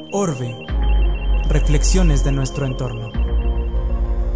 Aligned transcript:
Orbe. 0.00 0.56
Reflexiones 1.48 2.24
de 2.24 2.32
nuestro 2.32 2.64
entorno. 2.64 3.10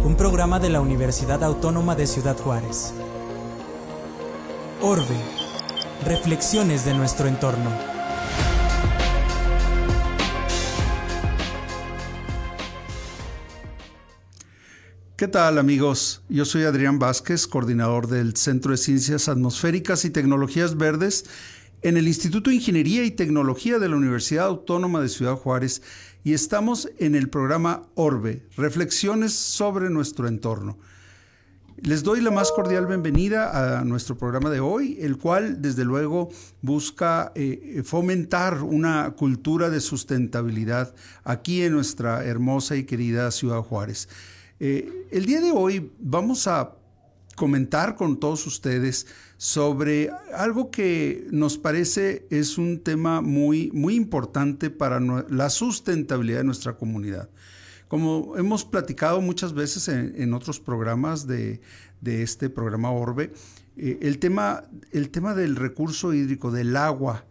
Un 0.03 0.15
programa 0.15 0.59
de 0.59 0.69
la 0.69 0.81
Universidad 0.81 1.43
Autónoma 1.43 1.95
de 1.95 2.05
Ciudad 2.05 2.37
Juárez. 2.37 2.93
Orbe. 4.81 5.17
Reflexiones 6.05 6.85
de 6.85 6.93
nuestro 6.93 7.27
entorno. 7.27 7.71
¿Qué 15.15 15.27
tal 15.27 15.57
amigos? 15.57 16.23
Yo 16.29 16.45
soy 16.45 16.65
Adrián 16.65 16.99
Vázquez, 16.99 17.47
coordinador 17.47 18.07
del 18.07 18.35
Centro 18.35 18.71
de 18.71 18.77
Ciencias 18.77 19.27
Atmosféricas 19.27 20.05
y 20.05 20.11
Tecnologías 20.11 20.77
Verdes 20.77 21.25
en 21.83 21.97
el 21.97 22.07
Instituto 22.07 22.49
de 22.49 22.55
Ingeniería 22.55 23.03
y 23.03 23.11
Tecnología 23.11 23.77
de 23.77 23.89
la 23.89 23.97
Universidad 23.97 24.45
Autónoma 24.45 25.01
de 25.01 25.09
Ciudad 25.09 25.35
Juárez 25.35 25.81
y 26.23 26.33
estamos 26.33 26.89
en 26.97 27.13
el 27.13 27.29
programa 27.29 27.83
Orbe, 27.95 28.43
Reflexiones 28.55 29.33
sobre 29.33 29.89
nuestro 29.89 30.29
entorno. 30.29 30.77
Les 31.81 32.03
doy 32.03 32.21
la 32.21 32.31
más 32.31 32.53
cordial 32.53 32.85
bienvenida 32.85 33.79
a 33.79 33.83
nuestro 33.83 34.17
programa 34.17 34.49
de 34.49 34.61
hoy, 34.61 34.97
el 35.01 35.17
cual 35.17 35.61
desde 35.61 35.83
luego 35.83 36.29
busca 36.61 37.33
eh, 37.35 37.81
fomentar 37.83 38.63
una 38.63 39.11
cultura 39.17 39.69
de 39.69 39.81
sustentabilidad 39.81 40.95
aquí 41.25 41.63
en 41.63 41.73
nuestra 41.73 42.23
hermosa 42.23 42.77
y 42.77 42.85
querida 42.85 43.29
Ciudad 43.31 43.61
Juárez. 43.61 44.07
Eh, 44.61 45.07
el 45.11 45.25
día 45.25 45.41
de 45.41 45.51
hoy 45.51 45.91
vamos 45.99 46.47
a 46.47 46.75
comentar 47.35 47.95
con 47.95 48.19
todos 48.19 48.45
ustedes 48.45 49.07
sobre 49.37 50.11
algo 50.35 50.71
que 50.71 51.27
nos 51.31 51.57
parece 51.57 52.27
es 52.29 52.57
un 52.57 52.79
tema 52.79 53.21
muy, 53.21 53.71
muy 53.73 53.95
importante 53.95 54.69
para 54.69 54.99
la 54.99 55.49
sustentabilidad 55.49 56.39
de 56.39 56.43
nuestra 56.45 56.77
comunidad. 56.77 57.29
Como 57.87 58.37
hemos 58.37 58.65
platicado 58.65 59.21
muchas 59.21 59.53
veces 59.53 59.87
en, 59.87 60.33
otros 60.33 60.59
programas 60.59 61.27
de, 61.27 61.61
este 62.03 62.49
programa 62.49 62.91
Orbe, 62.91 63.33
eh, 63.77 63.99
el, 64.01 64.19
tema, 64.19 64.63
el 64.91 65.09
tema 65.09 65.35
del 65.35 65.55
recurso 65.55 66.13
hídrico, 66.13 66.51
del 66.51 66.75
agua, 66.75 67.25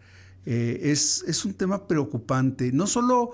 eh, 0.44 0.80
es, 0.82 1.24
es, 1.26 1.44
un 1.44 1.54
tema 1.54 1.86
preocupante, 1.86 2.72
no 2.72 2.86
solo, 2.86 3.30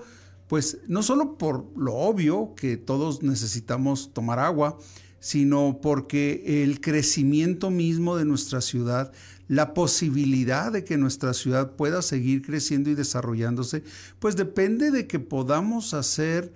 pues, 0.47 0.79
no 0.87 1.03
solo 1.03 1.37
por 1.37 1.65
lo 1.75 1.95
obvio 1.95 2.53
que 2.55 2.77
todos 2.77 3.23
necesitamos 3.23 4.11
tomar 4.13 4.39
agua, 4.39 4.77
sino 5.19 5.79
porque 5.81 6.63
el 6.63 6.81
crecimiento 6.81 7.69
mismo 7.69 8.15
de 8.17 8.25
nuestra 8.25 8.61
ciudad, 8.61 9.11
la 9.47 9.73
posibilidad 9.73 10.71
de 10.71 10.83
que 10.83 10.97
nuestra 10.97 11.33
ciudad 11.33 11.75
pueda 11.75 12.01
seguir 12.01 12.41
creciendo 12.41 12.89
y 12.89 12.95
desarrollándose, 12.95 13.83
pues 14.19 14.35
depende 14.35 14.91
de 14.91 15.07
que 15.07 15.19
podamos 15.19 15.93
hacer 15.93 16.53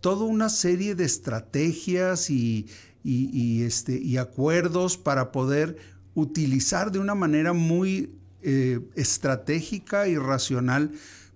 toda 0.00 0.24
una 0.26 0.50
serie 0.50 0.94
de 0.94 1.04
estrategias 1.04 2.28
y, 2.28 2.66
este, 3.02 3.98
y 3.98 4.18
acuerdos 4.18 4.98
para 4.98 5.32
poder 5.32 5.78
utilizar 6.14 6.92
de 6.92 6.98
una 6.98 7.14
manera 7.14 7.54
muy 7.54 8.12
eh, 8.42 8.80
estratégica 8.94 10.06
y 10.06 10.18
racional 10.18 10.92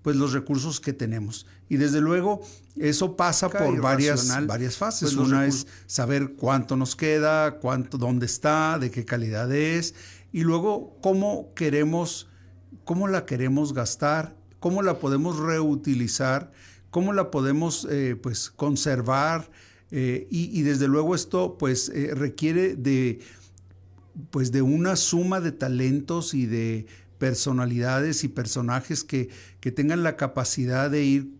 pues 0.09 0.17
los 0.17 0.33
recursos 0.33 0.81
que 0.81 0.95
tenemos. 0.95 1.45
Y 1.69 1.77
desde 1.77 2.01
luego 2.01 2.41
eso 2.77 3.15
pasa 3.15 3.51
por 3.51 3.79
varias, 3.79 4.27
varias 4.47 4.79
fases. 4.79 5.15
Pues 5.15 5.29
Una 5.29 5.47
es 5.47 5.67
saber 5.87 6.33
cuánto 6.33 6.79
nos 6.79 6.97
queda, 6.97 7.59
cuánto, 7.59 7.99
dónde 7.99 8.25
está, 8.25 8.79
de 8.79 8.91
qué 8.91 9.05
calidad 9.05 9.55
es, 9.55 9.95
y 10.33 10.45
luego 10.45 10.97
cómo 11.03 11.53
queremos, 11.55 12.27
cómo 12.85 13.07
la 13.07 13.27
queremos 13.27 13.75
gastar, 13.75 14.35
cómo 14.61 14.81
la 14.81 14.99
podemos 14.99 15.39
reutilizar, 15.41 16.53
cómo 16.89 17.13
la 17.13 17.31
podemos 17.31 17.87
eh, 17.91 18.17
pues 18.17 18.49
conservar. 18.49 19.51
Eh, 19.91 20.27
y, 20.31 20.63
desde 20.63 20.89
luego 20.89 21.15
esto 21.15 21.59
pues 21.59 21.91
eh, 21.91 22.15
requiere 22.15 22.77
de 22.77 23.21
pues 24.31 24.53
de 24.53 24.63
una 24.63 24.97
suma 24.97 25.41
de 25.41 25.53
talentos 25.53 26.33
y 26.33 26.47
de 26.47 26.87
personalidades 27.19 28.25
y 28.25 28.29
personajes 28.29 29.05
que, 29.05 29.29
que 29.61 29.73
tengan 29.73 30.03
la 30.03 30.17
capacidad 30.17 30.91
de 30.91 31.05
ir 31.05 31.39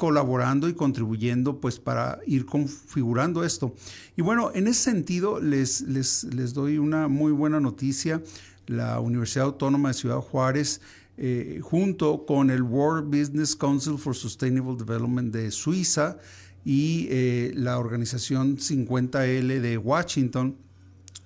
colaborando 0.00 0.66
y 0.68 0.72
contribuyendo 0.72 1.60
pues 1.60 1.78
para 1.78 2.20
ir 2.26 2.46
configurando 2.46 3.44
esto. 3.44 3.74
Y 4.16 4.22
bueno, 4.22 4.50
en 4.54 4.66
ese 4.66 4.90
sentido 4.90 5.40
les, 5.40 5.82
les, 5.82 6.24
les 6.24 6.54
doy 6.54 6.78
una 6.78 7.06
muy 7.06 7.32
buena 7.32 7.60
noticia. 7.60 8.22
La 8.66 8.98
Universidad 9.00 9.46
Autónoma 9.46 9.88
de 9.88 9.94
Ciudad 9.94 10.20
Juárez, 10.20 10.80
eh, 11.18 11.60
junto 11.62 12.24
con 12.24 12.50
el 12.50 12.62
World 12.62 13.14
Business 13.14 13.54
Council 13.54 13.98
for 13.98 14.16
Sustainable 14.16 14.74
Development 14.74 15.30
de 15.34 15.50
Suiza 15.50 16.16
y 16.64 17.06
eh, 17.10 17.52
la 17.54 17.78
organización 17.78 18.56
50L 18.56 19.60
de 19.60 19.76
Washington, 19.76 20.56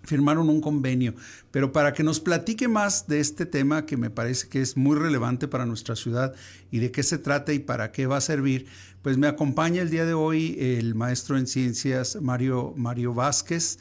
firmaron 0.05 0.49
un 0.49 0.61
convenio. 0.61 1.15
Pero 1.51 1.73
para 1.73 1.93
que 1.93 2.03
nos 2.03 2.21
platique 2.21 2.69
más 2.69 3.07
de 3.07 3.21
este 3.21 3.47
tema 3.47 3.87
que 3.87 3.97
me 3.97 4.11
parece 4.11 4.49
que 4.49 4.61
es 4.61 4.77
muy 4.77 4.97
relevante 4.97 5.49
para 5.49 5.67
nuestra 5.67 5.97
ciudad 5.97 6.35
y 6.71 6.79
de 6.79 6.91
qué 6.91 7.03
se 7.03 7.19
trata 7.19 7.53
y 7.53 7.59
para 7.59 7.93
qué 7.93 8.07
va 8.07 8.19
a 8.19 8.21
servir, 8.21 8.67
pues 9.03 9.19
me 9.19 9.27
acompaña 9.27 9.83
el 9.83 9.91
día 9.91 10.07
de 10.07 10.15
hoy 10.15 10.57
el 10.59 10.95
maestro 10.95 11.37
en 11.37 11.47
ciencias 11.47 12.17
Mario, 12.23 12.73
Mario 12.77 13.13
Vázquez, 13.13 13.79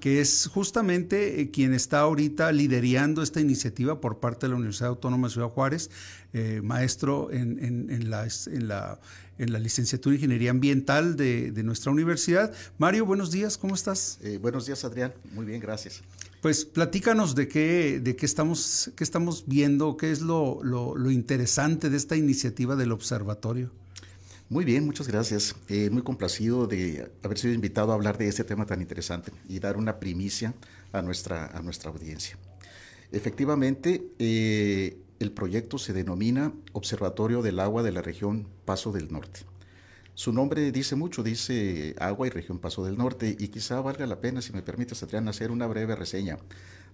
que 0.00 0.20
es 0.20 0.48
justamente 0.52 1.40
eh, 1.40 1.50
quien 1.50 1.74
está 1.74 2.00
ahorita 2.00 2.50
liderando 2.52 3.22
esta 3.22 3.40
iniciativa 3.40 4.00
por 4.00 4.20
parte 4.20 4.46
de 4.46 4.50
la 4.50 4.56
Universidad 4.56 4.88
Autónoma 4.88 5.28
de 5.28 5.34
Ciudad 5.34 5.48
Juárez, 5.48 5.90
eh, 6.32 6.60
maestro 6.64 7.30
en, 7.30 7.58
en, 7.60 8.10
la, 8.10 8.26
en 9.42 9.52
la 9.52 9.58
licenciatura 9.58 10.12
de 10.12 10.18
Ingeniería 10.18 10.50
Ambiental 10.50 11.16
de, 11.16 11.50
de 11.50 11.62
nuestra 11.64 11.90
universidad. 11.90 12.54
Mario, 12.78 13.04
buenos 13.04 13.32
días, 13.32 13.58
¿cómo 13.58 13.74
estás? 13.74 14.18
Eh, 14.22 14.38
buenos 14.40 14.66
días, 14.66 14.84
Adrián. 14.84 15.12
Muy 15.32 15.44
bien, 15.44 15.60
gracias. 15.60 16.02
Pues 16.40 16.64
platícanos 16.64 17.34
de 17.34 17.48
qué, 17.48 18.00
de 18.00 18.14
qué, 18.14 18.24
estamos, 18.24 18.92
qué 18.96 19.02
estamos 19.02 19.44
viendo, 19.46 19.96
qué 19.96 20.12
es 20.12 20.20
lo, 20.20 20.62
lo, 20.62 20.96
lo 20.96 21.10
interesante 21.10 21.90
de 21.90 21.96
esta 21.96 22.16
iniciativa 22.16 22.76
del 22.76 22.92
observatorio. 22.92 23.72
Muy 24.48 24.64
bien, 24.64 24.84
muchas 24.84 25.08
gracias. 25.08 25.56
Eh, 25.68 25.90
muy 25.90 26.02
complacido 26.02 26.66
de 26.66 27.10
haber 27.22 27.38
sido 27.38 27.52
invitado 27.54 27.90
a 27.90 27.94
hablar 27.94 28.18
de 28.18 28.28
este 28.28 28.44
tema 28.44 28.64
tan 28.64 28.80
interesante 28.80 29.32
y 29.48 29.58
dar 29.58 29.76
una 29.76 29.98
primicia 29.98 30.54
a 30.92 31.02
nuestra, 31.02 31.46
a 31.46 31.62
nuestra 31.62 31.90
audiencia. 31.90 32.38
Efectivamente, 33.10 34.06
eh, 34.18 35.01
el 35.22 35.32
proyecto 35.32 35.78
se 35.78 35.92
denomina 35.92 36.52
Observatorio 36.72 37.42
del 37.42 37.60
Agua 37.60 37.82
de 37.82 37.92
la 37.92 38.02
región 38.02 38.48
Paso 38.64 38.92
del 38.92 39.12
Norte. 39.12 39.40
Su 40.14 40.32
nombre 40.32 40.72
dice 40.72 40.94
mucho, 40.96 41.22
dice 41.22 41.94
Agua 41.98 42.26
y 42.26 42.30
Región 42.30 42.58
Paso 42.58 42.84
del 42.84 42.98
Norte, 42.98 43.34
y 43.38 43.48
quizá 43.48 43.80
valga 43.80 44.06
la 44.06 44.20
pena, 44.20 44.42
si 44.42 44.52
me 44.52 44.62
permites, 44.62 45.02
Adrián, 45.02 45.26
hacer 45.28 45.50
una 45.50 45.66
breve 45.66 45.96
reseña 45.96 46.38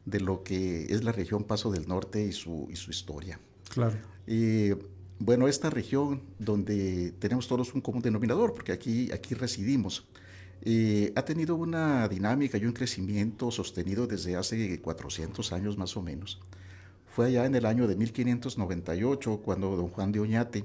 de 0.05 0.21
lo 0.21 0.44
que 0.44 0.84
es 0.84 1.03
la 1.03 1.12
región 1.12 1.44
Paso 1.44 1.72
del 1.72 1.88
Norte 1.88 2.25
y 2.25 2.33
su, 2.33 2.69
y 2.71 2.77
su 2.77 2.91
historia. 2.91 3.41
Claro. 3.71 3.97
Eh, 4.27 4.77
bueno, 5.19 5.49
esta 5.49 5.69
región 5.69 6.22
donde 6.38 7.12
tenemos 7.19 7.49
todos 7.49 7.75
un 7.75 7.81
común 7.81 8.03
denominador, 8.03 8.55
porque 8.55 8.72
aquí, 8.72 9.11
aquí 9.11 9.34
residimos, 9.34 10.06
eh, 10.62 11.12
ha 11.17 11.25
tenido 11.25 11.56
una 11.56 12.06
dinámica 12.09 12.56
y 12.59 12.67
un 12.67 12.72
crecimiento 12.72 13.50
sostenido 13.50 14.06
desde 14.06 14.37
hace 14.37 14.81
400 14.81 15.53
años 15.53 15.77
más 15.77 15.97
o 15.97 16.03
menos. 16.03 16.41
Fue 17.11 17.27
allá 17.27 17.47
en 17.47 17.55
el 17.55 17.67
año 17.67 17.87
de 17.87 17.97
1598 17.97 19.41
cuando 19.45 19.77
don 19.77 19.89
Juan 19.89 20.13
de 20.13 20.21
Oñate, 20.21 20.65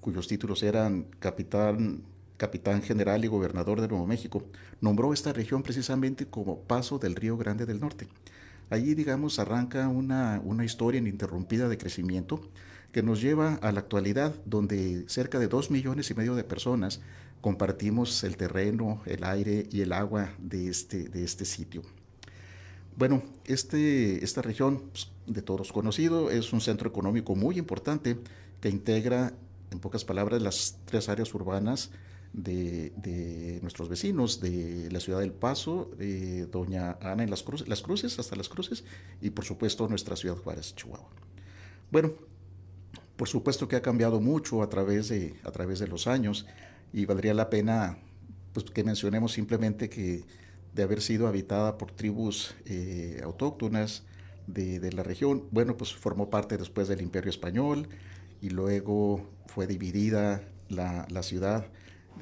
cuyos 0.00 0.26
títulos 0.26 0.62
eran 0.62 1.06
capitán, 1.18 2.02
general 2.82 3.24
y 3.24 3.28
gobernador 3.28 3.80
de 3.80 3.88
Nuevo 3.88 4.06
México, 4.06 4.44
nombró 4.80 5.12
esta 5.12 5.32
región 5.32 5.62
precisamente 5.62 6.26
como 6.26 6.58
Paso 6.58 6.98
del 6.98 7.14
Río 7.14 7.36
Grande 7.36 7.66
del 7.66 7.80
Norte. 7.80 8.08
Allí, 8.70 8.94
digamos, 8.94 9.38
arranca 9.38 9.88
una, 9.88 10.40
una 10.44 10.64
historia 10.64 10.98
ininterrumpida 10.98 11.68
de 11.68 11.78
crecimiento 11.78 12.40
que 12.92 13.02
nos 13.02 13.20
lleva 13.20 13.54
a 13.54 13.72
la 13.72 13.80
actualidad, 13.80 14.34
donde 14.44 15.04
cerca 15.08 15.38
de 15.38 15.48
dos 15.48 15.70
millones 15.70 16.10
y 16.10 16.14
medio 16.14 16.34
de 16.34 16.44
personas 16.44 17.00
compartimos 17.40 18.24
el 18.24 18.36
terreno, 18.36 19.02
el 19.04 19.24
aire 19.24 19.66
y 19.70 19.82
el 19.82 19.92
agua 19.92 20.30
de 20.38 20.68
este, 20.68 21.08
de 21.08 21.24
este 21.24 21.44
sitio. 21.44 21.82
Bueno, 22.96 23.22
este, 23.44 24.24
esta 24.24 24.40
región, 24.40 24.90
pues, 24.90 25.10
de 25.26 25.42
todos 25.42 25.72
conocido, 25.72 26.30
es 26.30 26.52
un 26.52 26.60
centro 26.60 26.88
económico 26.88 27.34
muy 27.34 27.58
importante 27.58 28.18
que 28.60 28.68
integra, 28.68 29.32
en 29.70 29.80
pocas 29.80 30.04
palabras, 30.04 30.40
las 30.40 30.78
tres 30.84 31.08
áreas 31.08 31.34
urbanas 31.34 31.90
de, 32.32 33.58
nuestros 33.62 33.88
vecinos, 33.88 34.40
de 34.40 34.88
la 34.90 35.00
ciudad 35.00 35.20
del 35.20 35.32
Paso, 35.32 35.90
de 35.98 36.46
Doña 36.46 36.98
Ana 37.00 37.24
en 37.24 37.30
las 37.30 37.42
Cruces, 37.42 37.68
las 37.68 37.82
Cruces, 37.82 38.18
hasta 38.18 38.36
las 38.36 38.48
Cruces, 38.48 38.84
y 39.20 39.30
por 39.30 39.44
supuesto 39.44 39.88
nuestra 39.88 40.16
ciudad 40.16 40.36
Juárez, 40.36 40.74
Chihuahua. 40.74 41.08
Bueno, 41.90 42.12
por 43.16 43.28
supuesto 43.28 43.68
que 43.68 43.76
ha 43.76 43.82
cambiado 43.82 44.20
mucho 44.20 44.62
a 44.62 44.68
través 44.68 45.08
de, 45.08 45.34
a 45.44 45.50
través 45.50 45.78
de 45.78 45.86
los 45.86 46.06
años 46.06 46.46
y 46.92 47.06
valdría 47.06 47.34
la 47.34 47.50
pena 47.50 47.98
pues, 48.52 48.66
que 48.66 48.82
mencionemos 48.84 49.32
simplemente 49.32 49.88
que 49.88 50.24
de 50.74 50.82
haber 50.82 51.00
sido 51.00 51.28
habitada 51.28 51.78
por 51.78 51.92
tribus 51.92 52.54
eh, 52.66 53.20
autóctonas 53.22 54.02
de, 54.46 54.92
la 54.92 55.02
región, 55.02 55.44
bueno, 55.52 55.76
pues 55.76 55.94
formó 55.94 56.28
parte 56.28 56.58
después 56.58 56.88
del 56.88 57.00
Imperio 57.00 57.30
Español 57.30 57.88
y 58.42 58.50
luego 58.50 59.26
fue 59.46 59.66
dividida 59.66 60.42
la, 60.68 61.06
la 61.10 61.22
ciudad 61.22 61.66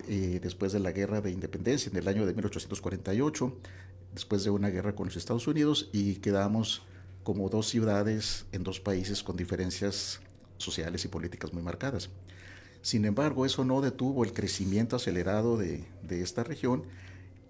eh, 0.06 0.38
después 0.40 0.72
de 0.72 0.78
la 0.78 0.92
guerra 0.92 1.20
de 1.20 1.30
independencia 1.30 1.90
en 1.90 1.96
el 1.96 2.06
año 2.06 2.24
de 2.26 2.34
1848, 2.34 3.56
después 4.14 4.44
de 4.44 4.50
una 4.50 4.68
guerra 4.68 4.94
con 4.94 5.06
los 5.06 5.16
Estados 5.16 5.46
Unidos 5.48 5.88
y 5.92 6.16
quedamos 6.16 6.82
como 7.24 7.48
dos 7.48 7.68
ciudades 7.68 8.46
en 8.52 8.62
dos 8.62 8.80
países 8.80 9.22
con 9.22 9.36
diferencias 9.36 10.20
sociales 10.58 11.04
y 11.04 11.08
políticas 11.08 11.52
muy 11.52 11.62
marcadas. 11.62 12.10
Sin 12.82 13.04
embargo, 13.04 13.46
eso 13.46 13.64
no 13.64 13.80
detuvo 13.80 14.24
el 14.24 14.32
crecimiento 14.32 14.96
acelerado 14.96 15.56
de, 15.56 15.84
de 16.02 16.22
esta 16.22 16.44
región 16.44 16.84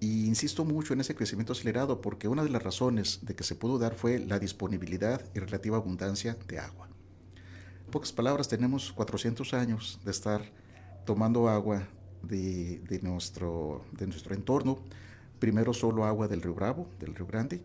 y 0.02 0.26
insisto 0.26 0.64
mucho 0.64 0.94
en 0.94 1.00
ese 1.00 1.14
crecimiento 1.14 1.52
acelerado 1.52 2.00
porque 2.00 2.26
una 2.26 2.42
de 2.42 2.48
las 2.48 2.60
razones 2.60 3.20
de 3.22 3.36
que 3.36 3.44
se 3.44 3.54
pudo 3.54 3.78
dar 3.78 3.94
fue 3.94 4.18
la 4.18 4.40
disponibilidad 4.40 5.22
y 5.32 5.38
relativa 5.38 5.76
abundancia 5.76 6.36
de 6.48 6.58
agua. 6.58 6.88
En 7.84 7.90
pocas 7.92 8.10
palabras, 8.10 8.48
tenemos 8.48 8.92
400 8.94 9.54
años 9.54 10.00
de 10.04 10.10
estar 10.10 10.42
tomando 11.06 11.48
agua 11.48 11.86
de, 12.24 12.80
de, 12.80 12.98
nuestro, 13.00 13.84
de 13.92 14.08
nuestro 14.08 14.34
entorno. 14.34 14.80
Primero 15.38 15.72
solo 15.72 16.04
agua 16.04 16.26
del 16.26 16.42
río 16.42 16.54
Bravo, 16.54 16.88
del 16.98 17.14
río 17.14 17.28
Grande, 17.28 17.62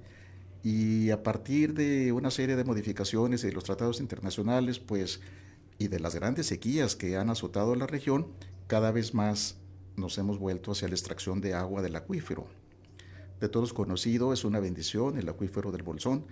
y 0.62 1.10
a 1.10 1.24
partir 1.24 1.74
de 1.74 2.12
una 2.12 2.30
serie 2.30 2.56
de 2.56 2.64
modificaciones 2.64 3.42
de 3.42 3.52
los 3.52 3.64
tratados 3.64 4.00
internacionales, 4.00 4.78
pues, 4.78 5.22
y 5.80 5.88
de 5.88 6.00
las 6.00 6.14
grandes 6.14 6.46
sequías 6.46 6.96
que 6.96 7.18
han 7.18 7.32
azotado 7.32 7.74
la 7.74 7.88
región, 7.88 8.28
cada 8.68 8.92
vez 8.92 9.16
más 9.16 9.58
nos 9.98 10.18
hemos 10.18 10.40
vuelto 10.40 10.72
hacia 10.72 10.88
la 10.88 10.96
extracción 10.96 11.42
de 11.42 11.54
agua 11.54 11.82
del 11.82 11.96
acuífero. 11.96 12.48
De 13.42 13.50
todos 13.50 13.74
conocido, 13.74 14.32
es 14.32 14.46
una 14.46 14.60
bendición 14.60 15.18
el 15.18 15.28
acuífero 15.28 15.72
del 15.72 15.84
Bolsón, 15.84 16.26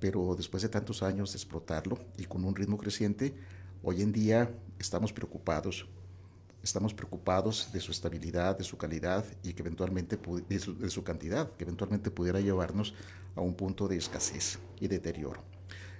pero 0.00 0.34
después 0.34 0.62
de 0.62 0.68
tantos 0.68 1.02
años 1.02 1.32
de 1.32 1.36
explotarlo 1.36 1.98
y 2.18 2.24
con 2.24 2.44
un 2.44 2.56
ritmo 2.56 2.78
creciente, 2.78 3.34
hoy 3.82 4.02
en 4.02 4.12
día 4.12 4.50
estamos 4.78 5.12
preocupados 5.12 5.86
estamos 6.62 6.92
preocupados 6.94 7.70
de 7.72 7.80
su 7.80 7.90
estabilidad, 7.90 8.58
de 8.58 8.64
su 8.64 8.76
calidad 8.76 9.24
y 9.42 9.54
que 9.54 9.62
eventualmente 9.62 10.18
de 10.48 10.90
su, 10.90 11.04
cantidad, 11.04 11.50
que 11.52 11.64
eventualmente 11.64 12.10
pudiera 12.10 12.40
llevarnos 12.40 12.94
a 13.34 13.40
un 13.40 13.54
punto 13.54 13.88
de 13.88 13.96
escasez 13.96 14.58
y 14.78 14.88
deterioro. 14.88 15.42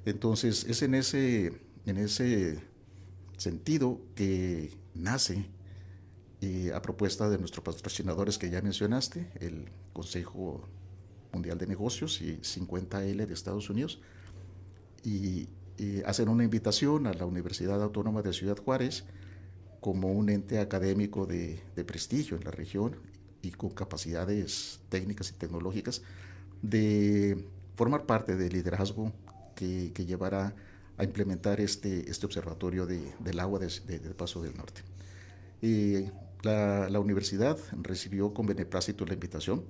Entonces 0.04 0.64
es 0.64 0.82
en 0.82 0.94
ese, 0.94 1.60
en 1.86 1.96
ese 1.96 2.60
sentido 3.36 4.00
que 4.14 4.70
nace 4.94 5.46
eh, 6.40 6.72
a 6.74 6.82
propuesta 6.82 7.28
de 7.28 7.38
nuestros 7.38 7.64
patrocinadores 7.64 8.38
que 8.38 8.50
ya 8.50 8.62
mencionaste, 8.62 9.30
el 9.40 9.66
Consejo 9.92 10.68
Mundial 11.32 11.58
de 11.58 11.66
Negocios 11.66 12.20
y 12.22 12.38
50L 12.38 13.26
de 13.26 13.34
Estados 13.34 13.70
Unidos, 13.70 14.00
y, 15.04 15.48
y 15.78 16.02
hacen 16.04 16.28
una 16.28 16.44
invitación 16.44 17.06
a 17.06 17.14
la 17.14 17.26
Universidad 17.26 17.82
Autónoma 17.82 18.22
de 18.22 18.32
Ciudad 18.32 18.58
Juárez, 18.58 19.04
como 19.80 20.12
un 20.12 20.28
ente 20.28 20.58
académico 20.58 21.26
de, 21.26 21.60
de, 21.74 21.84
prestigio 21.84 22.36
en 22.36 22.44
la 22.44 22.50
región 22.50 22.96
y 23.42 23.50
con 23.50 23.70
capacidades 23.70 24.80
técnicas 24.90 25.30
y 25.30 25.32
tecnológicas 25.32 26.02
de 26.60 27.46
formar 27.76 28.04
parte 28.04 28.36
del 28.36 28.52
liderazgo 28.52 29.12
que, 29.54 29.92
que 29.94 30.04
llevará 30.04 30.54
a 30.98 31.04
implementar 31.04 31.60
este, 31.60 32.10
este 32.10 32.26
observatorio 32.26 32.86
de, 32.86 33.14
del 33.20 33.40
agua 33.40 33.58
del 33.58 33.70
de, 33.86 33.98
Paso 34.10 34.42
del 34.42 34.54
Norte. 34.54 34.82
Y 35.62 36.04
la, 36.42 37.00
universidad 37.00 37.58
recibió 37.82 38.32
con 38.32 38.46
beneplácito 38.46 39.04
la 39.06 39.14
invitación 39.14 39.64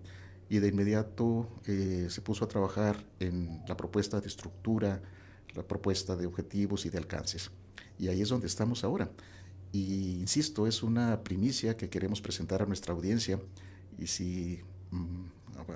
y 0.49 0.59
de 0.59 0.69
inmediato 0.69 1.49
eh, 1.67 2.07
se 2.11 2.21
puso 2.21 2.45
a 2.45 2.49
trabajar 2.49 3.05
en 3.21 3.63
la 3.69 3.77
propuesta 3.77 4.21
de 4.21 4.29
estructura, 4.29 5.01
la 5.55 5.63
propuesta 5.63 6.17
de 6.17 6.27
objetivos 6.27 6.87
y 6.87 6.91
de 6.91 6.99
alcances. 6.99 7.51
Y 7.99 8.09
ahí 8.09 8.23
es 8.23 8.29
donde 8.29 8.47
estamos 8.47 8.85
ahora. 8.85 9.11
Y 9.73 10.15
insisto, 10.21 10.67
es 10.67 10.83
una 10.83 11.23
primicia 11.23 11.77
que 11.77 11.89
queremos 11.89 12.21
presentar 12.21 12.63
a 12.63 12.67
nuestra 12.67 12.93
audiencia 12.93 13.41
y 13.99 14.07
si 14.07 14.61
mm, 14.91 15.27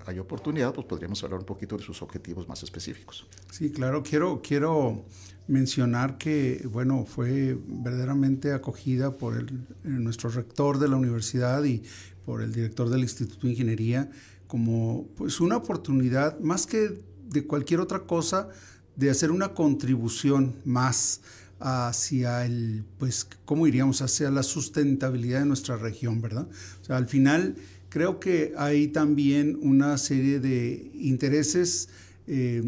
hay 0.06 0.18
oportunidad, 0.18 0.72
pues 0.72 0.86
podríamos 0.86 1.22
hablar 1.24 1.40
un 1.40 1.46
poquito 1.46 1.76
de 1.76 1.82
sus 1.82 2.02
objetivos 2.02 2.48
más 2.48 2.62
específicos. 2.62 3.26
Sí, 3.50 3.70
claro, 3.70 4.02
quiero, 4.02 4.40
quiero 4.42 5.04
mencionar 5.46 6.18
que, 6.18 6.66
bueno, 6.70 7.04
fue 7.06 7.58
verdaderamente 7.66 8.52
acogida 8.52 9.16
por 9.16 9.36
el, 9.36 9.66
nuestro 9.82 10.30
rector 10.30 10.78
de 10.78 10.88
la 10.88 10.96
universidad 10.96 11.64
y 11.64 11.82
por 12.24 12.42
el 12.42 12.52
director 12.52 12.88
del 12.88 13.00
Instituto 13.00 13.46
de 13.46 13.52
Ingeniería 13.52 14.10
como 14.46 15.08
pues 15.16 15.40
una 15.40 15.56
oportunidad, 15.56 16.38
más 16.38 16.66
que 16.66 17.02
de 17.28 17.46
cualquier 17.46 17.80
otra 17.80 18.00
cosa, 18.00 18.48
de 18.96 19.10
hacer 19.10 19.30
una 19.30 19.54
contribución 19.54 20.54
más 20.64 21.20
hacia 21.58 22.44
el, 22.44 22.84
pues, 22.98 23.26
¿cómo 23.44 23.66
iríamos? 23.66 24.02
Hacia 24.02 24.30
la 24.30 24.42
sustentabilidad 24.42 25.40
de 25.40 25.46
nuestra 25.46 25.76
región, 25.76 26.20
¿verdad? 26.20 26.46
O 26.82 26.84
sea, 26.84 26.96
al 26.96 27.08
final 27.08 27.56
creo 27.94 28.18
que 28.18 28.54
hay 28.58 28.88
también 28.88 29.56
una 29.62 29.98
serie 29.98 30.40
de 30.40 30.90
intereses 30.94 31.88
eh, 32.26 32.60